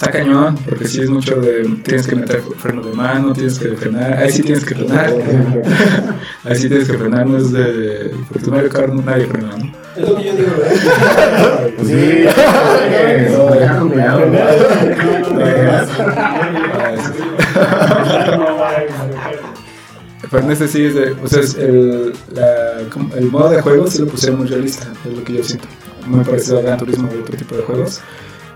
[0.00, 1.64] Está cañón, porque sí es mucho de.
[1.82, 4.12] Tienes que meter freno de mano, tienes que frenar.
[4.18, 5.12] Ahí sí tienes que frenar.
[6.44, 8.14] Ahí sí tienes que frenar, no es de.
[8.28, 9.72] Porque tu Mario Kart nadie frena, ¿no?
[9.96, 11.68] Es lo que yo digo, ¿verdad?
[11.84, 12.26] Sí,
[13.26, 13.48] eso.
[20.30, 21.12] Pero en este sí es de.
[21.22, 22.80] O sea, es el, la-
[23.16, 25.68] el modo de juego sí lo pusieron muy realista, es lo que yo siento.
[26.06, 28.00] Muy parecido al Gran Turismo o otro tipo de juegos.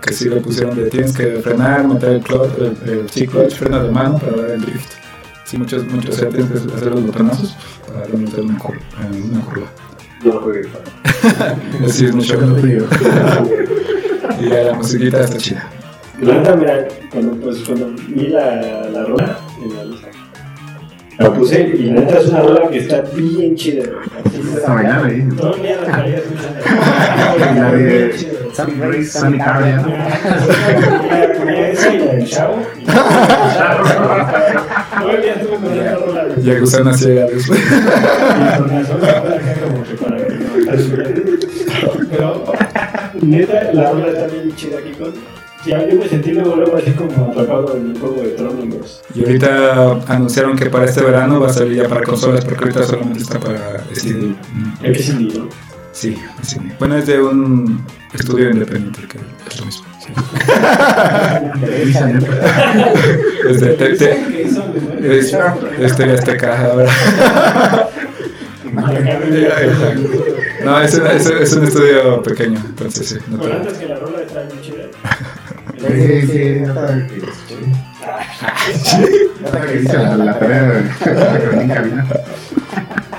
[0.05, 3.55] Que sí lo pusieron de tienes que frenar, meter el clutch, el, el sí, clutch,
[3.55, 4.91] freno de mano para dar el drift.
[5.45, 7.55] Sí, muchos, muchos, o sea, tienes que hacer los botonazos
[7.87, 8.81] para meter una curva.
[9.31, 9.67] una curva.
[10.23, 10.79] No lo.
[11.85, 12.37] Así es mucho.
[14.39, 15.69] Y ya la musiquita está chida.
[16.21, 20.07] La mira, cuando, pues, cuando vi la, la rola en la lista,
[21.19, 23.83] la puse y neta es una rola que está bien chida.
[24.55, 25.27] Esta mañana, ¿eh?
[25.37, 26.59] Todo el día la estaría escuchando.
[27.55, 28.13] La de
[28.77, 29.83] Grace, Sunny Cardian.
[31.37, 32.57] Ponía esa y la del chavo.
[34.99, 36.23] Todo el día estuve con esa rola.
[36.25, 36.47] güey.
[36.47, 37.59] Y a gusana ciega después.
[37.59, 40.47] Y con la sola acá como que para que no
[42.09, 42.53] Pero,
[43.21, 45.13] neta, la rola está bien chida aquí con.
[45.65, 49.01] Ya yo me sentí luego, luego así como atrapado en un juego de tronos.
[49.15, 52.83] Y ahorita anunciaron que para este verano va a salir ya para consolas, porque ahorita
[52.83, 54.35] solamente está para Steam.
[54.81, 55.47] El indie, ¿no?
[55.93, 56.57] Sí, sí.
[56.79, 59.19] Bueno, es de un estudio independiente, que
[59.49, 59.85] es lo mismo.
[59.99, 60.11] sí.
[63.49, 65.35] Es de te- te- es,
[65.79, 66.89] es TV Azteca ahora.
[70.63, 73.17] No, es, es, es un estudio pequeño, entonces sí.
[73.29, 74.83] no te- antes que la rola está bien chida.
[75.77, 76.59] Sí, sí, que
[79.41, 80.83] Nota que dice la, la tarea
[81.53, 82.07] en cabina.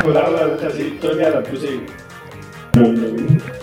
[0.02, 1.80] Pues la rola neta sí, todavía la puse y.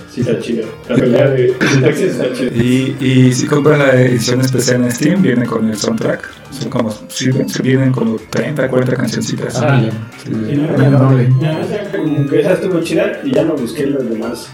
[0.09, 0.65] Sí, está chida.
[0.89, 2.51] La pelea de, de taxis está chida.
[2.53, 6.29] Y, y si compran la edición especial en Steam, viene con el soundtrack.
[6.51, 7.29] Son como, sí,
[7.63, 9.57] vienen como 30, 40 cancioncitas.
[9.57, 9.91] Órale.
[10.23, 10.31] Sí.
[10.31, 11.29] Y no, Bueno, doble.
[11.41, 14.49] Ya, sea, como que esa estuvo chida y ya no busqué demás.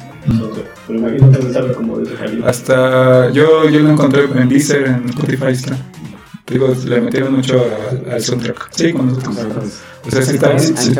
[0.87, 2.49] Pero imagino que estaba como de ese calibre.
[2.49, 5.77] Hasta yo, yo lo encontré en Deezer, en Spotify está.
[6.47, 7.61] Digo, le metieron mucho
[8.05, 8.69] al, al soundtrack.
[8.71, 9.35] Sí, con nosotros.
[10.05, 10.95] O sea, sí está, sí, sí-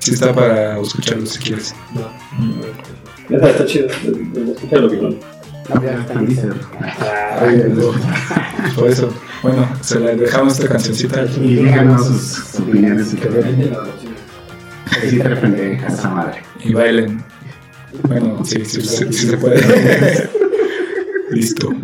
[0.00, 1.74] sí está para escucharlo si quieres.
[3.28, 3.86] Neta, está chido.
[3.88, 5.10] Escúchalo, que no.
[5.80, 6.54] Ya está en Deezer.
[8.74, 9.12] Por eso,
[9.42, 11.24] bueno, se la dejamos esta cancioncita.
[11.40, 13.72] Y díganos sus opiniones si quieren.
[15.00, 16.42] De repente a esa madre.
[16.64, 17.22] y bailen.
[18.08, 19.60] Bueno, sí, sí, sí, sí se puede.
[21.30, 21.74] Listo.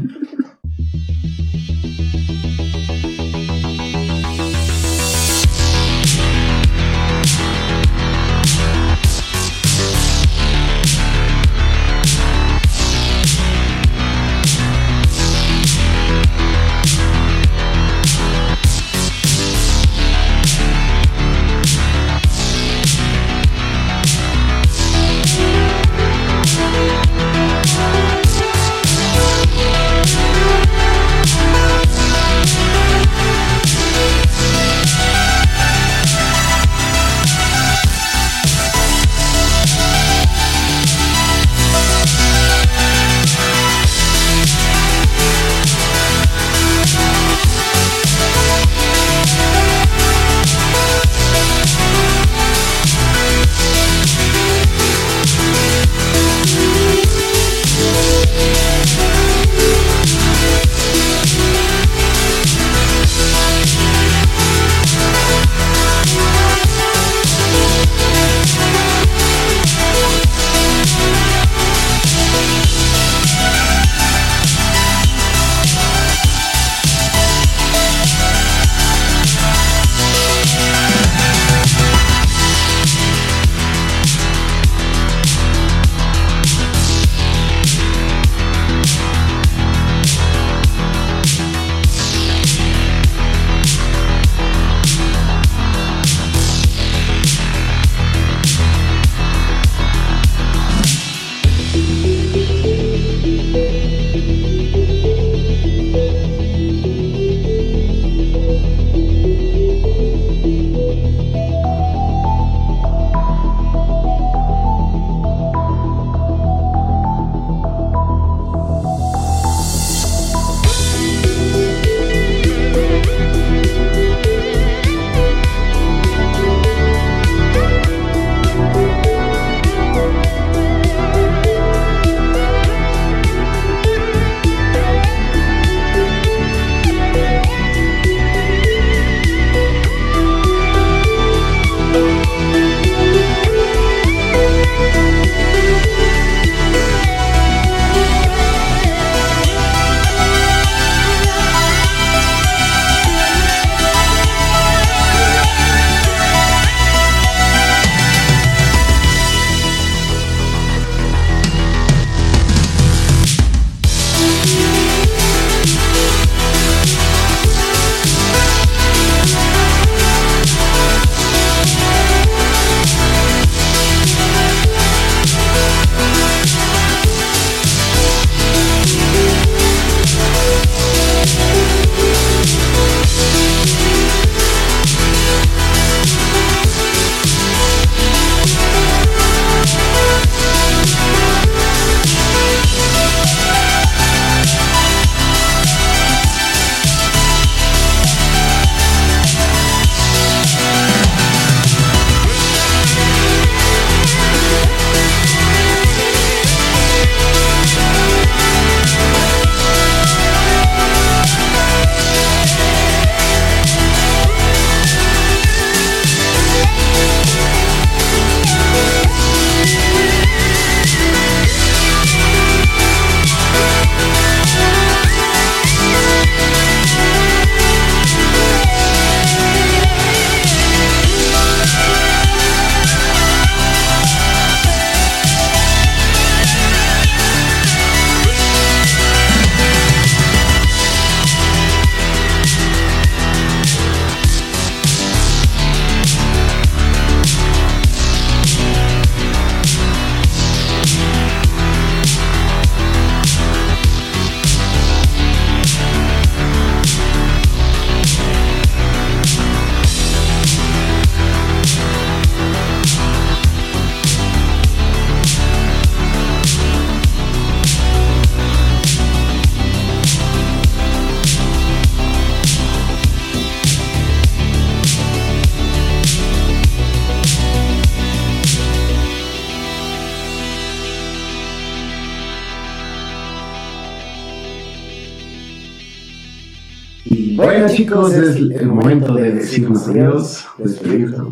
[287.79, 291.29] Chicos, es el momento de decirnos adiós, despedirnos.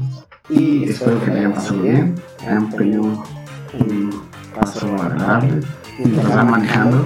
[0.48, 4.23] Y espero que le hayan pasado bien, hayan tenido un
[4.55, 5.55] paso agradable
[5.98, 7.05] mientras van manejando.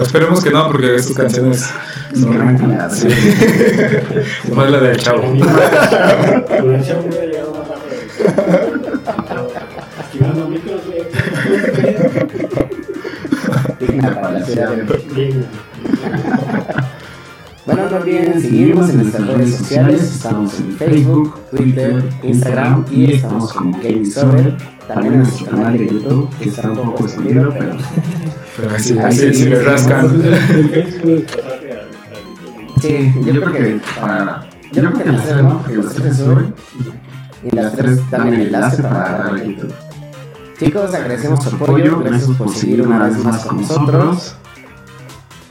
[0.00, 1.70] Esperemos que no, porque estas canciones
[2.14, 3.08] Seguramente me Sí.
[4.54, 5.22] Más la del chavo.
[10.00, 10.80] Esquivando micros,
[13.80, 15.44] Digna
[17.66, 20.02] Bueno, no olviden seguirnos en nuestras redes sociales.
[20.02, 24.54] Estamos en Facebook, Twitter, Instagram y estamos como Game Sober.
[24.86, 27.76] También en nuestro canal de YouTube, que está un poco escondido, pero
[28.56, 30.22] Pero así, así, si le rascan.
[32.82, 34.46] Sí, yo creo que para.
[34.72, 35.64] Yo creo que las tres, ¿no?
[35.64, 36.54] Que las tres suben
[37.42, 39.72] y las tres el enlace para YouTube.
[40.58, 44.36] Chicos, agradecemos su apoyo, gracias por seguir una vez más con nosotros.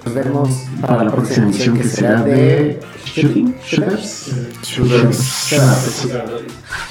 [0.06, 0.50] Nos vemos
[0.82, 4.32] para la próxima emisión que será de Shooting Shooters.
[4.64, 5.50] Shooters.
[5.50, 6.10] Shooters.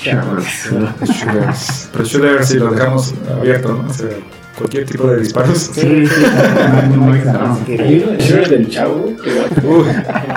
[0.01, 1.11] Shooters.
[1.11, 1.89] Shooters.
[1.93, 3.89] Pero Shooter si lo dejamos abierto, ¿no?
[3.89, 4.09] O sea,
[4.57, 5.59] cualquier tipo de disparos.
[5.59, 6.25] Sí, sí,
[8.19, 9.13] Shrek del chavo.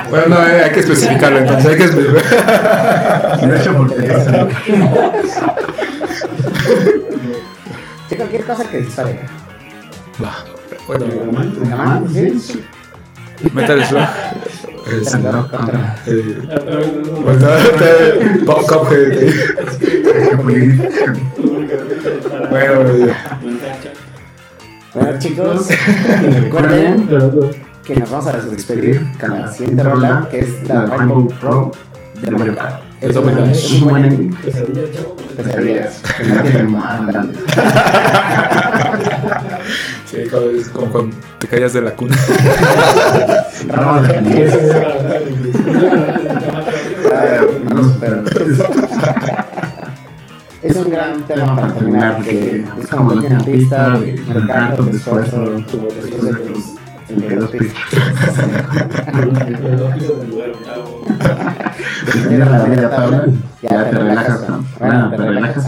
[0.09, 1.65] Bueno, no, eh, hay que especificarlo entonces.
[1.67, 3.47] Hay que especificarlo.
[3.47, 3.95] De hecho, porque
[8.09, 9.19] Sí, cualquier cosa que dispare.
[10.21, 10.54] Va.
[12.11, 12.63] Sí.
[13.53, 14.07] Metal Slug.
[18.45, 19.33] Pop Cuphead.
[22.49, 22.75] Bueno.
[24.93, 25.67] Bueno, chicos,
[26.41, 27.09] recuerden
[27.83, 31.71] que nos vamos a despedir con la siguiente rola, que es la Rainbow Pro
[32.21, 32.84] de Mario Kart.
[34.93, 35.15] Chavo.
[35.35, 36.01] Pesadillas.
[40.05, 40.17] Sí,
[40.71, 42.15] como, cuando te caías de la cuna.
[50.61, 55.49] Es un gran tema para terminar, porque es como la pista de mercado, de esfuerzo,
[55.49, 56.31] después de
[57.15, 57.83] los 32 pistas.
[62.29, 63.25] Mira la media tabla,
[63.61, 64.65] ya te relajas, ¿no?
[64.79, 65.65] Bueno, te relajas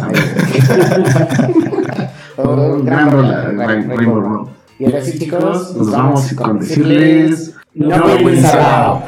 [2.38, 4.48] un gran rola, Rain- Rainbow Road.
[4.80, 7.53] Y ahora sí, chicos, nos vamos con decirles...
[7.74, 7.95] No
[8.45, 9.02] allowed.